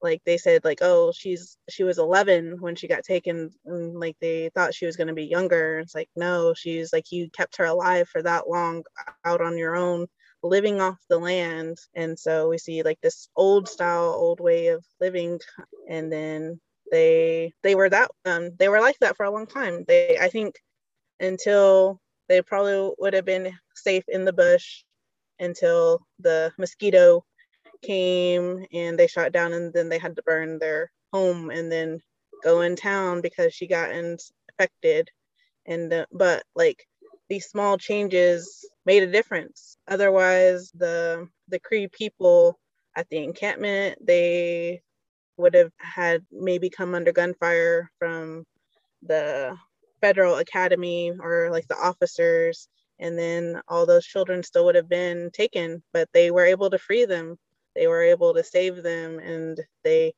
[0.00, 4.16] like they said like oh she's she was 11 when she got taken and like
[4.20, 5.78] they thought she was going to be younger.
[5.80, 8.84] It's like no she's like you kept her alive for that long
[9.24, 10.06] out on your own
[10.42, 11.78] living off the land.
[11.94, 15.40] And so we see like this old style old way of living
[15.88, 16.60] and then
[16.90, 19.84] they they were that um they were like that for a long time.
[19.88, 20.54] They i think
[21.20, 24.84] until they probably would have been safe in the bush
[25.40, 27.24] until the mosquito
[27.82, 32.00] came and they shot down and then they had to burn their home and then
[32.42, 35.10] go in town because she got infected.
[35.66, 36.86] And uh, but like
[37.28, 39.76] these small changes made a difference.
[39.86, 42.58] Otherwise the the cree people
[42.96, 44.82] at the encampment they
[45.36, 48.44] would have had maybe come under gunfire from
[49.02, 49.56] the
[50.00, 52.68] federal academy or like the officers
[53.00, 56.78] and then all those children still would have been taken but they were able to
[56.78, 57.36] free them.
[57.76, 60.14] They were able to save them and they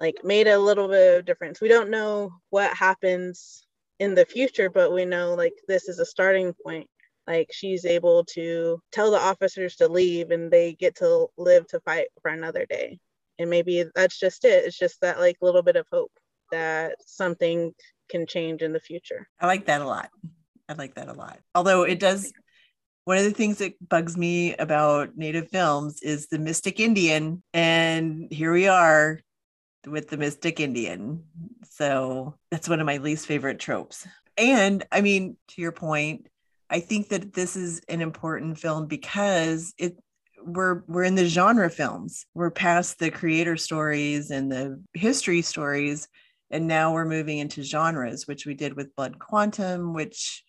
[0.00, 1.60] like made a little bit of difference.
[1.60, 3.64] We don't know what happens
[4.00, 6.88] in the future but we know like this is a starting point.
[7.26, 11.80] Like she's able to tell the officers to leave and they get to live to
[11.80, 12.98] fight for another day.
[13.38, 14.64] And maybe that's just it.
[14.66, 16.12] It's just that like little bit of hope
[16.52, 17.72] that something
[18.10, 19.28] can change in the future.
[19.40, 20.10] I like that a lot.
[20.68, 21.38] I like that a lot.
[21.54, 22.32] Although it does
[23.04, 28.28] one of the things that bugs me about native films is the mystic indian and
[28.30, 29.20] here we are
[29.86, 31.24] with the mystic indian.
[31.70, 34.06] So that's one of my least favorite tropes.
[34.36, 36.28] And i mean to your point
[36.70, 39.96] i think that this is an important film because it
[40.44, 42.26] we're we're in the genre films.
[42.34, 46.08] We're past the creator stories and the history stories
[46.50, 50.44] and now we're moving into genres which we did with blood quantum which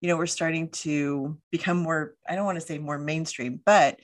[0.00, 4.00] you know, we're starting to become more, I don't want to say more mainstream, but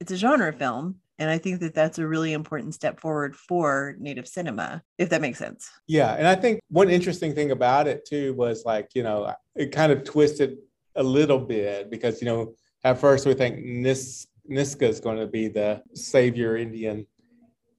[0.00, 0.96] it's a genre film.
[1.18, 5.20] And I think that that's a really important step forward for Native cinema, if that
[5.20, 5.68] makes sense.
[5.88, 6.14] Yeah.
[6.14, 9.90] And I think one interesting thing about it too was like, you know, it kind
[9.90, 10.58] of twisted
[10.94, 12.54] a little bit because, you know,
[12.84, 17.04] at first we think Nis- Niska is going to be the savior Indian.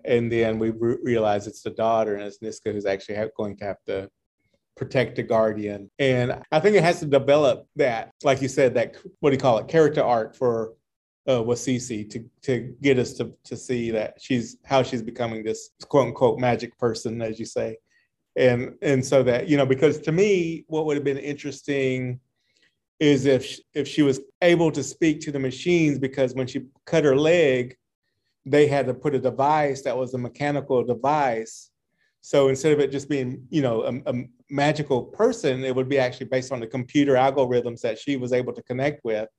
[0.06, 3.66] And then we re- realize it's the daughter and it's Niska who's actually going to
[3.66, 4.10] have to
[4.78, 5.92] protect the guardian.
[6.00, 9.40] And I think it has to develop that, like you said, that what do you
[9.40, 10.74] call it, character arc for
[11.28, 15.72] uh, Waseese to to get us to to see that she's how she's becoming this
[15.84, 17.78] quote unquote magic person, as you say,
[18.36, 22.20] and and so that you know because to me what would have been interesting
[23.00, 27.04] is if if she was able to speak to the machines because when she cut
[27.04, 27.78] her leg
[28.50, 31.70] they had to put a device that was a mechanical device
[32.22, 36.00] so instead of it just being, you know, a, a, magical person, it would be
[36.00, 39.30] actually based on the computer algorithms that she was able to connect with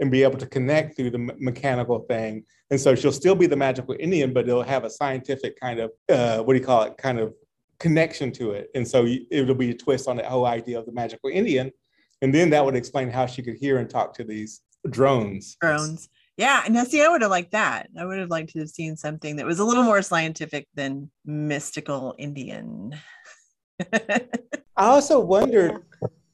[0.00, 2.42] and be able to connect through the mechanical thing.
[2.70, 5.90] And so she'll still be the magical Indian, but it'll have a scientific kind of,
[6.08, 7.34] uh, what do you call it, kind of
[7.78, 8.70] connection to it.
[8.74, 11.70] And so it'll be a twist on the whole idea of the magical Indian.
[12.22, 15.58] And then that would explain how she could hear and talk to these drones.
[15.60, 16.08] Drones.
[16.36, 17.88] Yeah, and see, I would have liked that.
[17.98, 21.10] I would have liked to have seen something that was a little more scientific than
[21.24, 22.98] mystical Indian.
[23.92, 24.26] I
[24.76, 25.84] also wondered,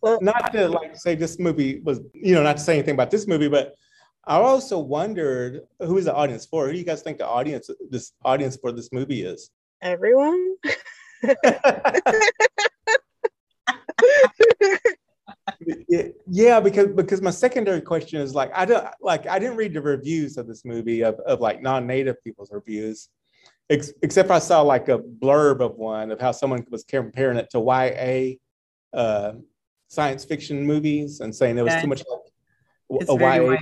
[0.03, 3.27] not to like say this movie was, you know, not to say anything about this
[3.27, 3.75] movie, but
[4.25, 6.67] I also wondered who is the audience for?
[6.67, 9.51] Who do you guys think the audience, this audience for this movie is?
[9.83, 10.57] Everyone.
[16.29, 19.81] yeah, because because my secondary question is like I don't like I didn't read the
[19.81, 23.09] reviews of this movie of, of like non-native people's reviews,
[23.69, 27.51] ex- except I saw like a blurb of one of how someone was comparing it
[27.51, 29.35] to YA uh,
[29.89, 33.57] science fiction movies and saying it was too much like a YA.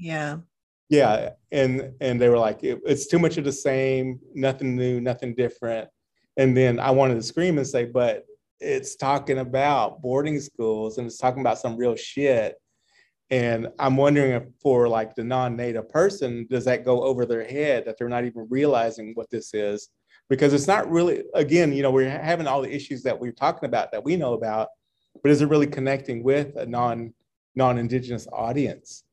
[0.00, 0.36] Yeah.
[0.88, 5.00] Yeah, and and they were like it, it's too much of the same, nothing new,
[5.00, 5.88] nothing different.
[6.36, 8.24] And then I wanted to scream and say, but
[8.60, 12.56] it's talking about boarding schools and it's talking about some real shit.
[13.30, 17.84] And I'm wondering if for like the non-native person, does that go over their head
[17.84, 19.88] that they're not even realizing what this is?
[20.28, 23.68] Because it's not really, again, you know, we're having all the issues that we're talking
[23.68, 24.68] about that we know about,
[25.22, 27.12] but is it really connecting with a non
[27.54, 29.04] non-indigenous audience?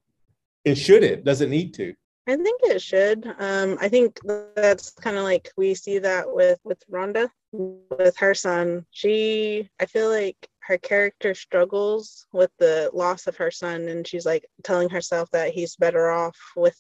[0.65, 1.23] And should it?
[1.23, 1.93] Does it need to?
[2.28, 3.26] I think it should.
[3.39, 4.19] Um, I think
[4.55, 8.86] that's kind of like we see that with with Rhonda, with her son.
[8.91, 14.26] She, I feel like her character struggles with the loss of her son and she's
[14.26, 16.80] like telling herself that he's better off with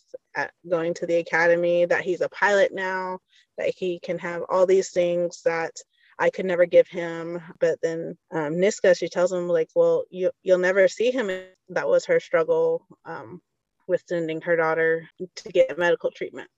[0.69, 3.19] going to the academy that he's a pilot now
[3.57, 5.73] that he can have all these things that
[6.17, 7.41] I could never give him.
[7.59, 11.29] But then um, Niska, she tells him like, well, you you'll never see him.
[11.69, 13.41] That was her struggle um,
[13.87, 16.49] with sending her daughter to get medical treatment.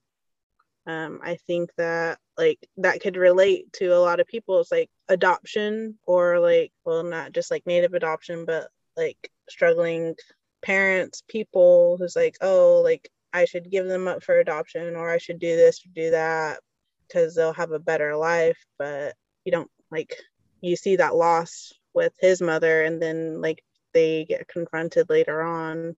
[0.88, 4.59] Um, I think that like that could relate to a lot of people.
[4.59, 10.15] It's like adoption or like, well, not just like native adoption, but like struggling
[10.61, 15.17] parents, people who's like, oh, like I should give them up for adoption or I
[15.17, 16.59] should do this or do that
[17.07, 18.63] because they'll have a better life.
[18.78, 20.15] But you don't like
[20.61, 23.63] you see that loss with his mother and then like
[23.93, 25.95] they get confronted later on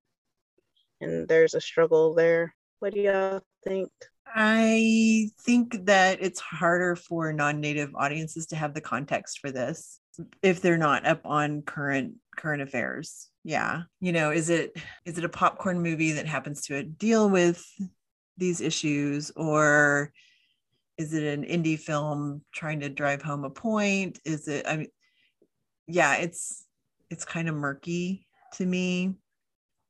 [1.01, 2.53] and there's a struggle there.
[2.79, 3.91] What do y'all think?
[4.27, 9.99] I think that it's harder for non-native audiences to have the context for this
[10.41, 13.29] if they're not up on current current affairs.
[13.43, 17.65] Yeah you know is it is it a popcorn movie that happens to deal with
[18.37, 20.11] these issues or
[20.97, 24.19] is it an indie film trying to drive home a point?
[24.25, 24.87] Is it i mean
[25.87, 26.65] yeah it's
[27.09, 29.15] it's kind of murky to me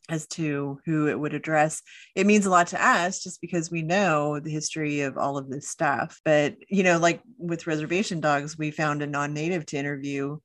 [0.09, 1.81] as to who it would address.
[2.15, 5.49] It means a lot to us just because we know the history of all of
[5.49, 6.19] this stuff.
[6.23, 10.37] But you know like with reservation dogs we found a non-native to interview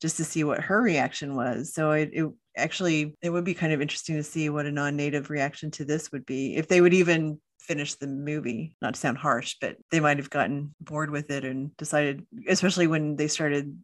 [0.00, 1.74] just to see what her reaction was.
[1.74, 5.30] So it, it actually it would be kind of interesting to see what a non-native
[5.30, 6.56] reaction to this would be.
[6.56, 8.76] If they would even finish the movie.
[8.80, 12.86] Not to sound harsh, but they might have gotten bored with it and decided, especially
[12.86, 13.78] when they started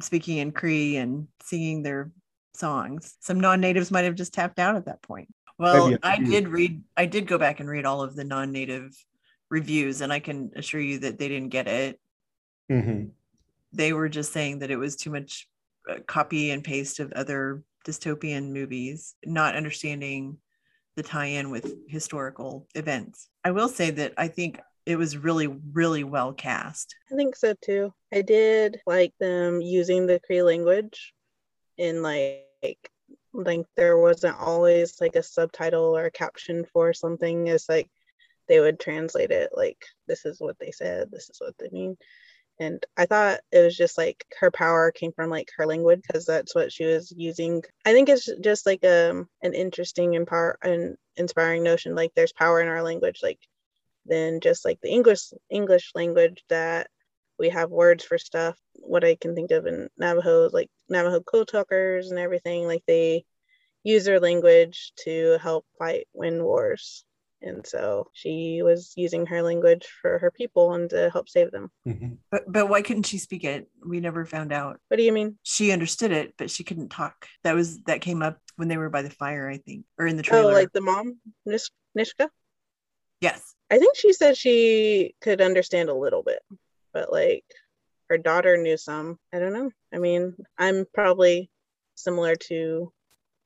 [0.00, 2.10] speaking in Cree and singing their
[2.54, 3.16] songs.
[3.20, 5.28] Some non-natives might have just tapped out at that point.
[5.58, 8.96] Well, I did read, I did go back and read all of the non-native
[9.50, 12.00] reviews, and I can assure you that they didn't get it.
[12.70, 13.08] Mm-hmm.
[13.72, 15.48] They were just saying that it was too much
[15.88, 20.38] uh, copy and paste of other dystopian movies, not understanding
[20.96, 23.28] the tie in with historical events.
[23.44, 26.94] I will say that I think it was really, really well cast.
[27.10, 27.92] I think so too.
[28.12, 31.14] I did like them using the Cree language
[31.78, 32.46] in like
[33.34, 37.48] like there wasn't always like a subtitle or a caption for something.
[37.48, 37.88] It's like
[38.48, 41.96] they would translate it like this is what they said, this is what they mean.
[42.60, 46.26] And i thought it was just like her power came from like her language because
[46.26, 47.62] that's what she was using.
[47.84, 52.32] I think it's just like um an interesting and power and inspiring notion like there's
[52.32, 53.38] power in our language like
[54.06, 56.88] then just like the english english language that
[57.38, 58.56] we have words for stuff.
[58.74, 63.24] What i can think of in navajo like navajo code talkers and everything like they
[63.84, 67.04] use their language to help fight win wars.
[67.44, 71.72] And so she was using her language for her people and to help save them.
[71.88, 72.14] Mm-hmm.
[72.30, 73.68] but but why couldn't she speak it?
[73.84, 74.78] We never found out.
[74.86, 75.38] What do you mean?
[75.42, 77.26] She understood it but she couldn't talk.
[77.42, 80.16] That was that came up when they were by the fire i think or in
[80.16, 80.50] the trailer.
[80.50, 82.28] oh like the mom Nish- nishka?
[83.20, 83.54] Yes.
[83.70, 86.40] I think she said she could understand a little bit
[86.92, 87.44] but like
[88.12, 91.48] her daughter knew some i don't know i mean i'm probably
[91.94, 92.92] similar to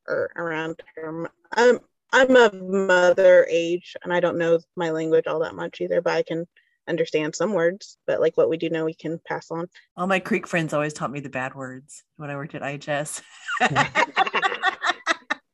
[0.08, 1.78] or around her um
[2.12, 6.14] I'm a mother age and I don't know my language all that much either, but
[6.14, 6.46] I can
[6.88, 7.98] understand some words.
[8.06, 9.66] But like what we do know, we can pass on.
[9.96, 13.22] All my Creek friends always taught me the bad words when I worked at IHS.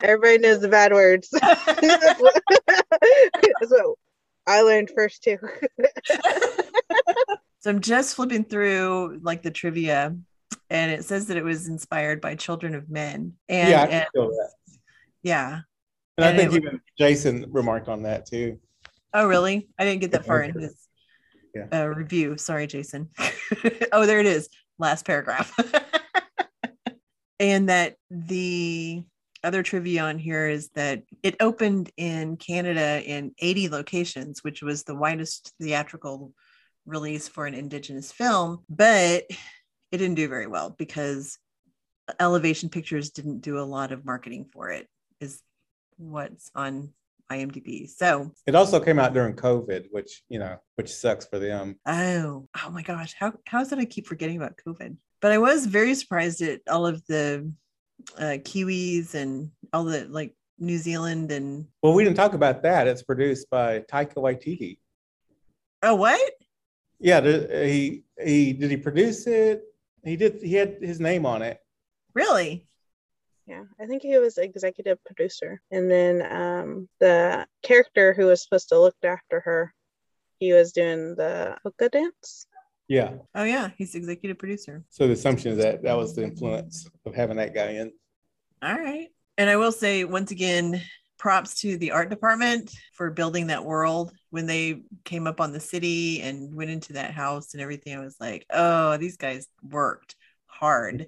[0.02, 1.30] Everybody knows the bad words.
[1.32, 2.20] That's
[3.70, 3.96] what
[4.46, 5.38] I learned first too.
[7.62, 10.16] so I'm just flipping through like the trivia
[10.68, 13.34] and it says that it was inspired by Children of Men.
[13.48, 14.30] And, yeah, and,
[15.22, 15.60] yeah.
[16.18, 18.58] And, I think even Jason remarked on that too.
[19.14, 19.68] Oh, really?
[19.78, 20.76] I didn't get that far in his
[21.54, 21.66] yeah.
[21.72, 22.36] uh, review.
[22.36, 23.10] Sorry, Jason.
[23.92, 24.48] oh, there it is.
[24.78, 25.54] Last paragraph.
[27.38, 29.04] and that the
[29.44, 34.82] other trivia on here is that it opened in Canada in 80 locations, which was
[34.82, 36.32] the widest theatrical
[36.86, 39.24] release for an Indigenous film, but
[39.92, 41.38] it didn't do very well because
[42.18, 44.88] Elevation Pictures didn't do a lot of marketing for it,
[45.20, 45.40] is
[45.96, 46.92] what's on
[47.30, 47.88] IMDb.
[47.88, 51.76] So it also came out during COVID, which you know, which sucks for them.
[51.86, 54.96] Oh, oh my gosh, how how is that I keep forgetting about COVID?
[55.20, 57.52] But I was very surprised at all of the
[58.18, 61.66] uh, Kiwis and all the like New Zealand and.
[61.82, 62.86] Well, we didn't talk about that.
[62.86, 64.78] It's produced by Taika Waititi.
[65.82, 66.20] Oh, what?
[67.02, 69.64] Yeah, he he did he produce it?
[70.04, 70.40] He did.
[70.40, 71.58] He had his name on it.
[72.14, 72.66] Really?
[73.46, 75.60] Yeah, I think he was executive producer.
[75.72, 79.74] And then um, the character who was supposed to look after her,
[80.38, 82.46] he was doing the haka dance.
[82.86, 83.14] Yeah.
[83.34, 84.84] Oh yeah, he's executive producer.
[84.90, 87.92] So the assumption is that that was the influence of having that guy in.
[88.62, 89.08] All right.
[89.38, 90.80] And I will say once again,
[91.18, 94.12] props to the art department for building that world.
[94.32, 98.00] When they came up on the city and went into that house and everything, I
[98.00, 100.16] was like, oh, these guys worked
[100.46, 101.06] hard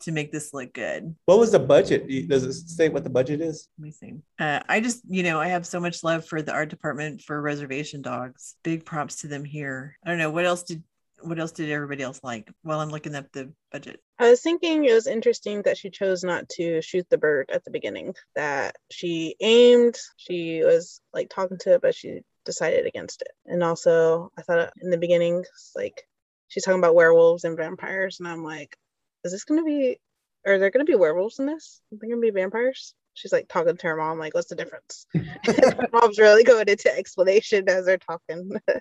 [0.00, 1.14] to make this look good.
[1.26, 2.28] What was the budget?
[2.28, 3.68] Does it say what the budget is?
[3.78, 4.14] Let me see.
[4.38, 7.40] Uh, I just, you know, I have so much love for the art department for
[7.40, 8.56] Reservation Dogs.
[8.64, 9.96] Big props to them here.
[10.04, 10.82] I don't know what else did
[11.24, 14.00] what else did everybody else like while I'm looking up the budget?
[14.18, 17.64] I was thinking it was interesting that she chose not to shoot the bird at
[17.64, 23.22] the beginning, that she aimed, she was like talking to it, but she decided against
[23.22, 23.32] it.
[23.46, 26.06] And also, I thought in the beginning, like
[26.48, 28.76] she's talking about werewolves and vampires, and I'm like,
[29.24, 29.98] is this going to be,
[30.46, 31.80] are there going to be werewolves in this?
[31.92, 32.94] Are there going to be vampires?
[33.14, 35.06] She's like talking to her mom, like, what's the difference?
[35.92, 38.52] Mom's really going into explanation as they're talking.
[38.68, 38.80] I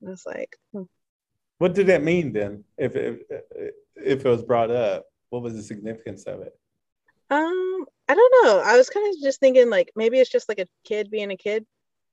[0.00, 0.82] was like, hmm.
[1.58, 2.64] What did that mean then?
[2.76, 3.20] If if
[3.94, 6.52] if it was brought up, what was the significance of it?
[7.30, 8.60] Um, I don't know.
[8.64, 11.36] I was kind of just thinking like maybe it's just like a kid being a
[11.36, 11.64] kid,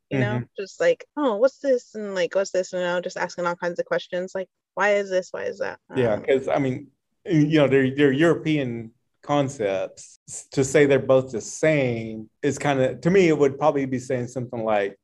[0.10, 0.48] you know, Mhm.
[0.60, 3.80] just like oh, what's this and like what's this, you know, just asking all kinds
[3.80, 5.80] of questions like why is this, why is that?
[5.96, 6.88] Yeah, Um, because I mean,
[7.26, 8.92] you know, they're they're European
[9.22, 10.20] concepts.
[10.52, 13.28] To say they're both the same is kind of to me.
[13.28, 14.98] It would probably be saying something like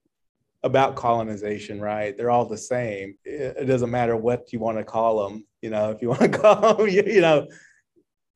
[0.63, 2.17] about colonization, right?
[2.17, 3.17] They're all the same.
[3.23, 5.45] It, it doesn't matter what you want to call them.
[5.61, 7.47] You know, if you want to call them, you, you know.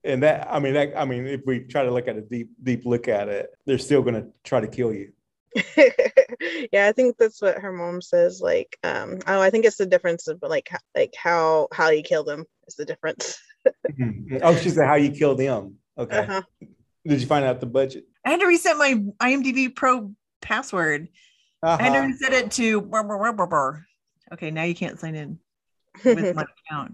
[0.04, 2.50] And that, I mean, that, I mean, if we try to look at a deep,
[2.64, 5.12] deep look at it, they're still going to try to kill you.
[6.72, 8.42] yeah, I think that's what her mom says.
[8.42, 12.24] Like, um, oh, I think it's the difference of like like how how you kill
[12.24, 13.40] them is the difference.
[13.92, 14.40] Mhm.
[14.44, 15.76] Oh, she said how you kill them.
[15.98, 16.20] Okay.
[16.20, 16.42] Uh-huh.
[17.06, 18.06] Did you find out the budget?
[18.26, 21.10] I had to reset my IMDb Pro password.
[21.64, 22.08] I had to Uh-huh.
[22.08, 22.82] reset it to.
[22.82, 23.86] brr, brr, brr, brr, brr.
[24.34, 25.40] Okay, now you can't sign in
[26.04, 26.94] with my account.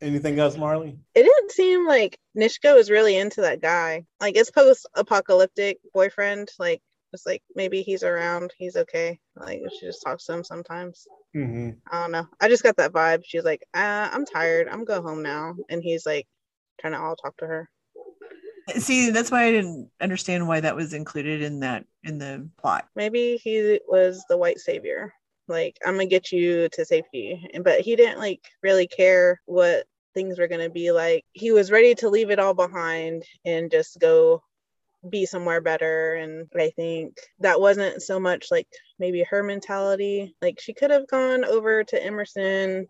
[0.00, 0.98] Anything else, Marly?
[1.14, 4.04] it didn't seem like Nishka was really into that guy.
[4.20, 6.50] Like it's post-apocalyptic boyfriend.
[6.58, 6.82] Like
[7.12, 9.18] it's like maybe he's around, he's okay.
[9.34, 11.06] Like she just talks to him sometimes.
[11.32, 12.26] hmm I don't know.
[12.40, 13.22] I just got that vibe.
[13.24, 14.68] She's like, uh, I'm tired.
[14.68, 16.26] I'm going home now, and he's like
[16.80, 17.70] trying to all talk to her.
[18.78, 22.88] See, that's why I didn't understand why that was included in that in the plot.
[22.96, 25.14] Maybe he was the white savior.
[25.48, 30.38] Like I'm gonna get you to safety, but he didn't like really care what things
[30.38, 31.24] were gonna be like.
[31.32, 34.42] He was ready to leave it all behind and just go
[35.08, 36.14] be somewhere better.
[36.14, 38.68] And i think that wasn't so much like
[38.98, 40.34] maybe her mentality.
[40.42, 42.86] Like she could have gone over to emerson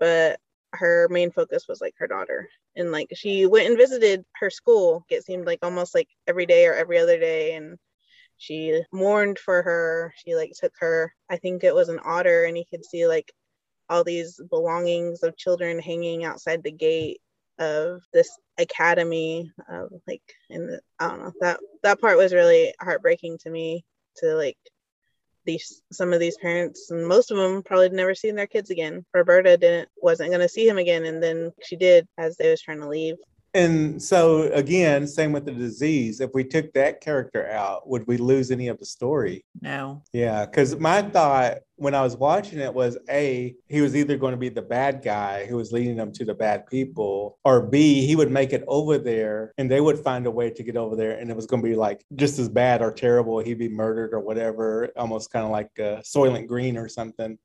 [0.00, 0.40] but
[0.72, 2.48] her main focus was like her daughter.
[2.74, 6.66] And like she went and visited her school it seemed like almost like every day
[6.66, 7.54] or every other day.
[7.54, 7.78] And
[8.42, 12.58] she mourned for her she like took her i think it was an otter and
[12.58, 13.32] you could see like
[13.88, 17.20] all these belongings of children hanging outside the gate
[17.60, 23.38] of this academy um, like and i don't know that that part was really heartbreaking
[23.38, 23.84] to me
[24.16, 24.58] to like
[25.44, 29.04] these some of these parents and most of them probably never seen their kids again.
[29.12, 32.62] Roberta didn't wasn't going to see him again and then she did as they was
[32.62, 33.16] trying to leave
[33.54, 36.20] And so again, same with the disease.
[36.20, 39.44] If we took that character out, would we lose any of the story?
[39.60, 40.02] No.
[40.12, 44.32] Yeah, because my thought when I was watching it was A, he was either going
[44.32, 48.06] to be the bad guy who was leading them to the bad people, or B,
[48.06, 50.96] he would make it over there and they would find a way to get over
[50.96, 53.38] there and it was going to be like just as bad or terrible.
[53.40, 57.38] He'd be murdered or whatever, almost kind of like uh, Soylent Green or something.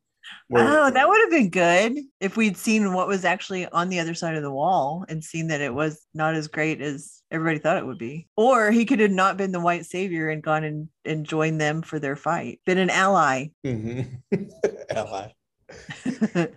[0.54, 4.14] Oh, that would have been good if we'd seen what was actually on the other
[4.14, 7.78] side of the wall and seen that it was not as great as everybody thought
[7.78, 8.28] it would be.
[8.38, 11.82] Or he could have not been the white savior and gone and, and joined them
[11.82, 13.48] for their fight, been an ally.
[13.66, 14.22] Mhm.
[14.90, 15.32] Ally.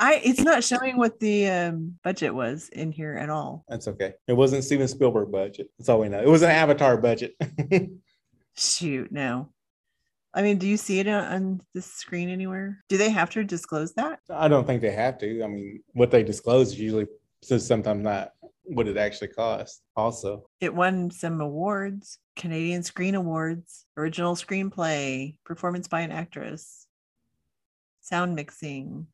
[0.00, 3.64] I it's not showing what the um, budget was in here at all.
[3.68, 4.14] That's okay.
[4.26, 5.68] It wasn't Steven Spielberg budget.
[5.78, 6.20] That's all we know.
[6.20, 7.36] It was an Avatar budget.
[8.56, 9.51] Shoot, no.
[10.34, 12.82] I mean, do you see it on, on the screen anywhere?
[12.88, 14.20] Do they have to disclose that?
[14.30, 15.42] I don't think they have to.
[15.42, 17.06] I mean, what they disclose is usually
[17.42, 18.32] says sometimes not
[18.64, 19.82] what it actually costs.
[19.96, 26.86] Also, It won some awards, Canadian Screen Awards, original screenplay, performance by an actress,
[28.00, 29.08] sound mixing,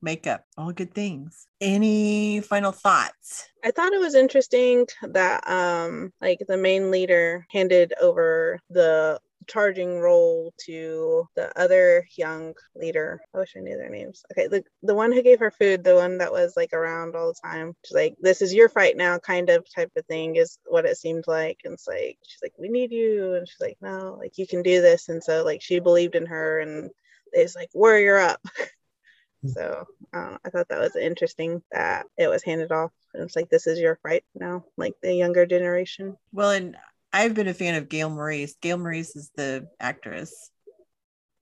[0.00, 1.46] makeup, all good things.
[1.60, 3.48] Any final thoughts?
[3.64, 9.98] I thought it was interesting that um like the main leader handed over the charging
[9.98, 13.20] role to the other young leader.
[13.34, 14.22] I wish I knew their names.
[14.32, 17.28] Okay, the the one who gave her food, the one that was like around all
[17.28, 17.74] the time.
[17.84, 20.98] She's like, This is your fight now, kind of type of thing is what it
[20.98, 21.60] seemed like.
[21.64, 23.34] And it's like she's like, We need you.
[23.34, 25.08] And she's like, No, like you can do this.
[25.08, 26.90] And so like she believed in her and
[27.32, 28.40] it's like warrior up.
[29.46, 32.92] so uh, I thought that was interesting that it was handed off.
[33.14, 36.16] And it's like this is your fight now, like the younger generation.
[36.32, 36.76] Well, and
[37.12, 38.56] I've been a fan of Gail Maurice.
[38.60, 40.50] Gail Maurice is the actress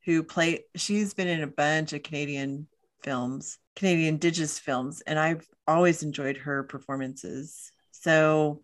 [0.05, 0.65] who play.
[0.75, 2.69] She's been in a bunch of Canadian
[3.03, 7.73] films, Canadian Indigenous films, and I've always enjoyed her performances.
[7.91, 8.63] So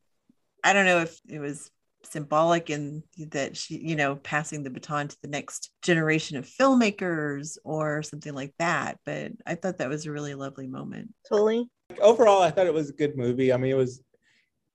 [0.63, 1.71] I don't know if it was
[2.05, 7.59] symbolic in that she, you know, passing the baton to the next generation of filmmakers
[7.65, 8.99] or something like that.
[9.05, 11.13] But I thought that was a really lovely moment.
[11.29, 11.69] Totally.
[12.01, 13.53] Overall, I thought it was a good movie.
[13.53, 14.03] I mean, it was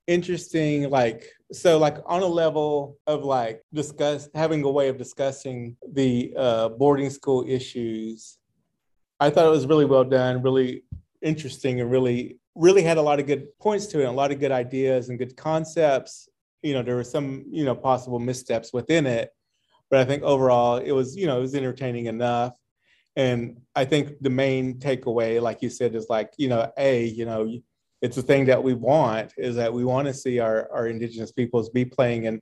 [0.07, 5.75] interesting like so like on a level of like discuss having a way of discussing
[5.93, 8.37] the uh, boarding school issues
[9.19, 10.83] i thought it was really well done really
[11.21, 14.39] interesting and really really had a lot of good points to it a lot of
[14.39, 16.27] good ideas and good concepts.
[16.63, 19.29] You know there were some you know possible missteps within it
[19.89, 22.57] but i think overall it was you know it was entertaining enough.
[23.15, 27.25] And i think the main takeaway like you said is like you know a you
[27.25, 27.59] know
[28.01, 31.31] it's the thing that we want is that we want to see our, our indigenous
[31.31, 32.41] peoples be playing in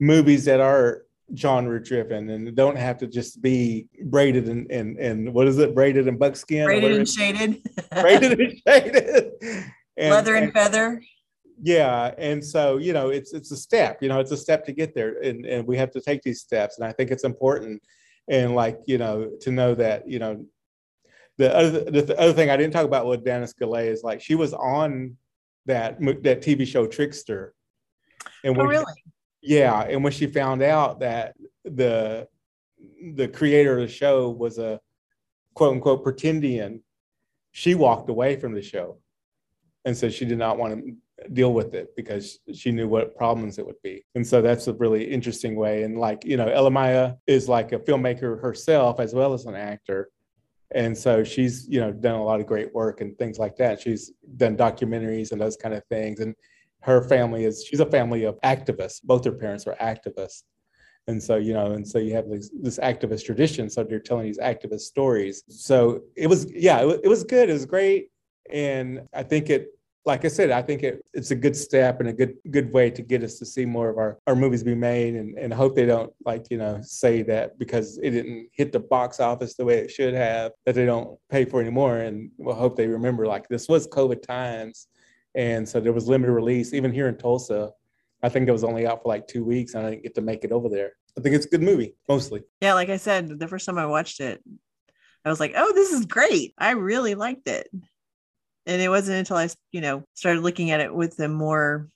[0.00, 1.02] movies that are
[1.36, 5.74] genre driven and don't have to just be braided and and, and what is it?
[5.74, 7.62] Braided and buckskin braided and shaded.
[7.90, 9.32] Braided and shaded.
[9.96, 11.02] And, leather and, and, feather.
[11.62, 14.72] Yeah and so you know it's it's a step you know it's a step to
[14.72, 17.80] get there and, and we have to take these steps and i think it's important
[18.28, 20.44] and like you know to know that you know
[21.38, 24.34] the other the other thing I didn't talk about with Danis Goulet is like she
[24.34, 25.16] was on
[25.66, 27.54] that that TV show Trickster.
[28.44, 29.04] And oh, when oh, really?
[29.40, 32.28] Yeah, and when she found out that the
[33.14, 34.80] the creator of the show was a
[35.54, 36.80] quote unquote pretendian,
[37.50, 38.98] she walked away from the show
[39.84, 43.58] and said she did not want to deal with it because she knew what problems
[43.58, 44.04] it would be.
[44.14, 45.82] And so that's a really interesting way.
[45.82, 50.10] And like, you know, Elle-Máijá is like a filmmaker herself as well as an actor
[50.74, 53.80] and so she's you know done a lot of great work and things like that.
[53.80, 56.20] She's done documentaries and those kind of things.
[56.20, 56.34] And
[56.82, 59.02] her family is she's a family of activists.
[59.02, 60.42] Both her parents were activists.
[61.08, 63.68] And so you know and so you have this, this activist tradition.
[63.70, 65.42] So they're telling these activist stories.
[65.48, 67.50] So it was yeah it, it was good.
[67.50, 68.08] It was great.
[68.50, 69.68] And i think it
[70.04, 72.90] like I said, I think it, it's a good step and a good good way
[72.90, 75.76] to get us to see more of our, our movies be made and, and hope
[75.76, 79.64] they don't like, you know, say that because it didn't hit the box office the
[79.64, 81.98] way it should have, that they don't pay for anymore.
[81.98, 84.88] And we'll hope they remember like this was COVID times.
[85.34, 87.70] And so there was limited release, even here in Tulsa.
[88.24, 90.20] I think it was only out for like two weeks and I didn't get to
[90.20, 90.92] make it over there.
[91.16, 92.42] I think it's a good movie, mostly.
[92.60, 94.42] Yeah, like I said, the first time I watched it,
[95.24, 96.54] I was like, oh, this is great.
[96.58, 97.68] I really liked it
[98.66, 101.88] and it wasn't until I, you know, started looking at it with a more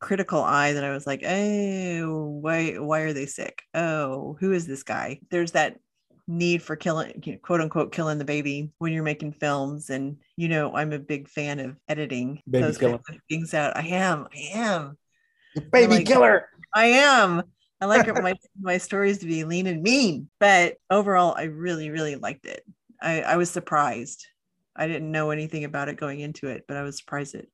[0.00, 3.62] critical eye that I was like, oh, why, why are they sick?
[3.74, 5.20] Oh, who is this guy?
[5.30, 5.78] There's that
[6.26, 9.90] need for killing, quote unquote, killing the baby when you're making films.
[9.90, 12.98] And, you know, I'm a big fan of editing baby those killer.
[12.98, 13.76] Kind of things out.
[13.76, 14.98] I am, I am.
[15.54, 16.48] The baby like, killer.
[16.74, 17.42] I am.
[17.80, 22.16] I like my, my stories to be lean and mean, but overall, I really, really
[22.16, 22.64] liked it.
[23.00, 24.26] I, I was surprised
[24.78, 27.46] I didn't know anything about it going into it, but I was surprised at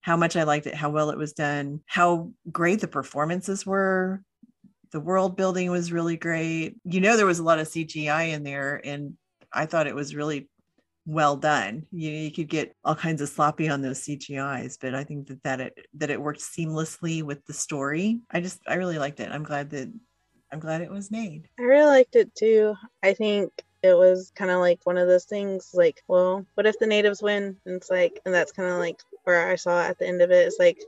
[0.00, 4.22] how much I liked it, how well it was done, how great the performances were.
[4.92, 6.76] The world building was really great.
[6.84, 9.16] You know, there was a lot of CGI in there, and
[9.52, 10.48] I thought it was really
[11.06, 11.86] well done.
[11.92, 15.28] You know, you could get all kinds of sloppy on those CGIs, but I think
[15.28, 18.20] that that it that it worked seamlessly with the story.
[18.30, 19.30] I just I really liked it.
[19.30, 19.92] I'm glad that
[20.52, 21.48] I'm glad it was made.
[21.58, 22.74] I really liked it too.
[23.02, 23.50] I think
[23.82, 27.22] it was kind of like one of those things like well what if the natives
[27.22, 27.56] win?
[27.66, 30.30] And it's like and that's kind of like where i saw at the end of
[30.30, 30.46] it.
[30.46, 30.78] It's like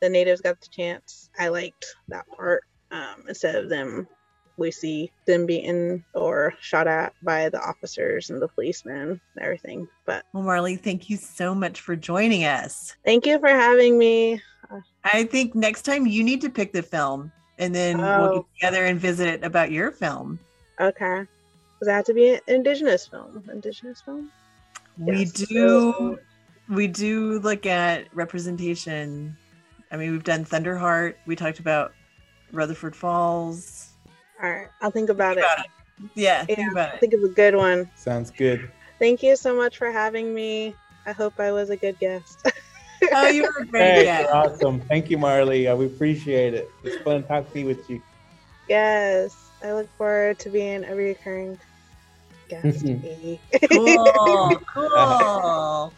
[0.00, 1.30] the natives got the chance.
[1.38, 4.06] I liked that part um, instead of them
[4.58, 9.88] we see them beaten or shot at by the officers and the policemen and everything
[10.04, 12.94] but well marly thank you so much for joining us.
[13.04, 14.40] Thank you for having me.
[15.04, 18.20] I think next time you need to pick the film and then oh.
[18.20, 20.38] we'll get together and visit it about your film.
[20.80, 21.26] Okay
[21.82, 23.42] does that have to be an indigenous film?
[23.52, 24.30] Indigenous film?
[24.96, 25.32] We yes.
[25.32, 26.16] do
[26.68, 29.36] we do look at representation.
[29.90, 31.16] I mean, we've done Thunderheart.
[31.26, 31.92] We talked about
[32.52, 33.94] Rutherford Falls.
[34.40, 35.52] All right, I'll think about, think it.
[35.52, 36.10] about it.
[36.14, 36.94] Yeah, yeah, think about it.
[36.94, 37.90] I think it's a good one.
[37.96, 38.70] Sounds good.
[39.00, 40.76] Thank you so much for having me.
[41.04, 42.46] I hope I was a good guest.
[43.12, 44.06] oh, you were great.
[44.06, 44.80] Hey, awesome.
[44.82, 45.66] Thank you, Marly.
[45.66, 46.70] Uh, we appreciate it.
[46.84, 48.00] It's fun talking with you.
[48.68, 51.58] Yes, I look forward to being a recurring
[52.52, 52.84] guest.
[52.84, 53.74] Mm-hmm.
[53.74, 55.92] cool, cool.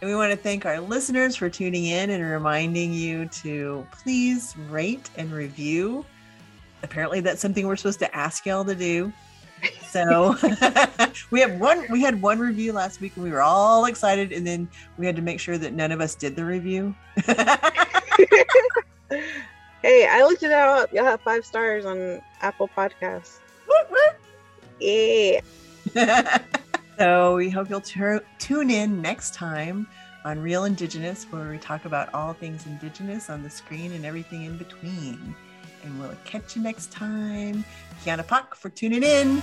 [0.00, 4.54] And we want to thank our listeners for tuning in and reminding you to please
[4.68, 6.04] rate and review.
[6.84, 9.12] Apparently, that's something we're supposed to ask y'all to do.
[9.88, 10.36] So
[11.32, 14.46] we have one we had one review last week and we were all excited and
[14.46, 14.68] then
[14.98, 16.94] we had to make sure that none of us did the review.
[19.82, 20.92] hey, I looked it up.
[20.92, 23.40] Y'all have five stars on Apple Podcasts.
[24.78, 25.40] Yeah.
[26.98, 29.86] so we hope you'll tu- tune in next time
[30.24, 34.44] on Reel Indigenous, where we talk about all things Indigenous on the screen and everything
[34.44, 35.34] in between.
[35.84, 37.64] And we'll catch you next time.
[38.04, 39.42] Kiana Puck for tuning in.